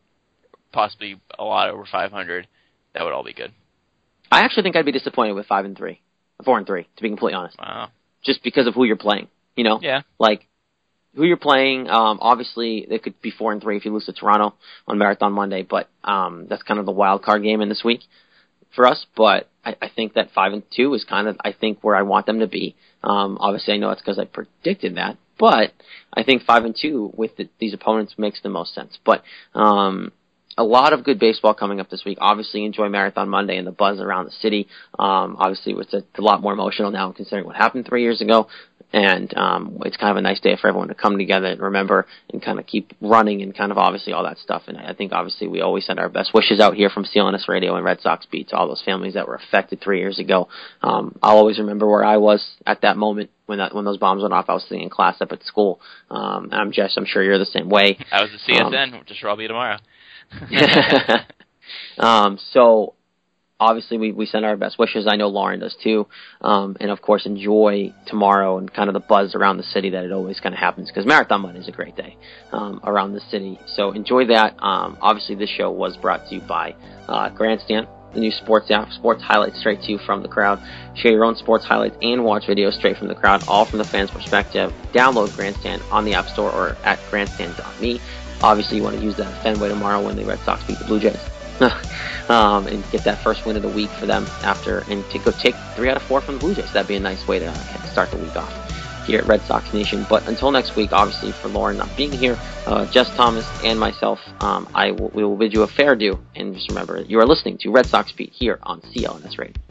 [0.72, 2.48] possibly a lot over five hundred,
[2.94, 3.52] that would all be good.
[4.32, 6.02] I actually think I'd be disappointed with five and three,
[6.44, 7.58] four and three, to be completely honest.
[7.60, 7.90] Wow.
[8.24, 9.28] just because of who you're playing.
[9.56, 10.02] You know, Yeah.
[10.20, 10.48] like
[11.16, 11.90] who you're playing.
[11.90, 14.54] Um, obviously, it could be four and three if you lose to Toronto
[14.88, 18.02] on Marathon Monday, but um, that's kind of the wild card game in this week
[18.78, 19.06] for us.
[19.18, 22.04] But I, I think that five and two is kind of I think where I
[22.04, 22.78] want them to be.
[23.04, 25.74] Um, obviously, I know it's because I predicted that, but
[26.14, 28.98] I think five and two with the, these opponents makes the most sense.
[29.04, 29.24] But
[29.54, 30.14] um,
[30.58, 32.18] a lot of good baseball coming up this week.
[32.22, 34.68] Obviously, enjoy Marathon Monday and the buzz around the city.
[34.98, 38.48] Um, obviously, it's a, a lot more emotional now considering what happened three years ago.
[38.94, 42.06] And um, it's kind of a nice day for everyone to come together and remember
[42.32, 44.64] and kind of keep running and kind of obviously all that stuff.
[44.68, 47.76] And I think obviously we always send our best wishes out here from CLNS Radio
[47.76, 50.48] and Red Sox Beat to all those families that were affected three years ago.
[50.82, 54.22] Um, I'll always remember where I was at that moment when that when those bombs
[54.22, 54.46] went off.
[54.48, 55.82] I was sitting in class up at school.
[56.10, 56.96] Um, and I'm Jess.
[56.96, 57.98] I'm sure you're the same way.
[58.12, 59.80] I was the CSN, which is sure I'll be tomorrow.
[61.98, 62.94] um, so
[63.60, 65.08] obviously we, we send our best wishes.
[65.10, 66.08] I know Lauren does too.
[66.42, 70.04] Um, and of course enjoy tomorrow and kind of the buzz around the city that
[70.04, 72.18] it always kind of happens because Marathon Monday is a great day,
[72.52, 73.60] um, around the city.
[73.76, 74.56] So enjoy that.
[74.60, 76.76] Um, obviously this show was brought to you by,
[77.08, 77.88] uh, Grandstand.
[78.14, 80.60] The new sports app, sports highlights straight to you from the crowd.
[80.96, 83.86] Share your own sports highlights and watch videos straight from the crowd, all from the
[83.86, 84.72] fans' perspective.
[84.94, 88.00] Download Grandstand on the App Store or at grandstand.me.
[88.42, 90.86] Obviously, you want to use that at Fenway tomorrow when the Red Sox beat the
[90.86, 91.37] Blue Jays.
[92.30, 95.32] um, and get that first win of the week for them after, and to go
[95.32, 96.72] take three out of four from the Blue Jays.
[96.74, 97.54] That'd be a nice way to
[97.92, 98.54] start the week off
[99.08, 100.06] here at Red Sox Nation.
[100.10, 102.38] But until next week, obviously for Lauren not being here,
[102.68, 106.20] uh, Jess Thomas and myself, um, I will, we will bid you a fair adieu.
[106.36, 109.67] And just remember, you are listening to Red Sox Beat here on CLNS Radio.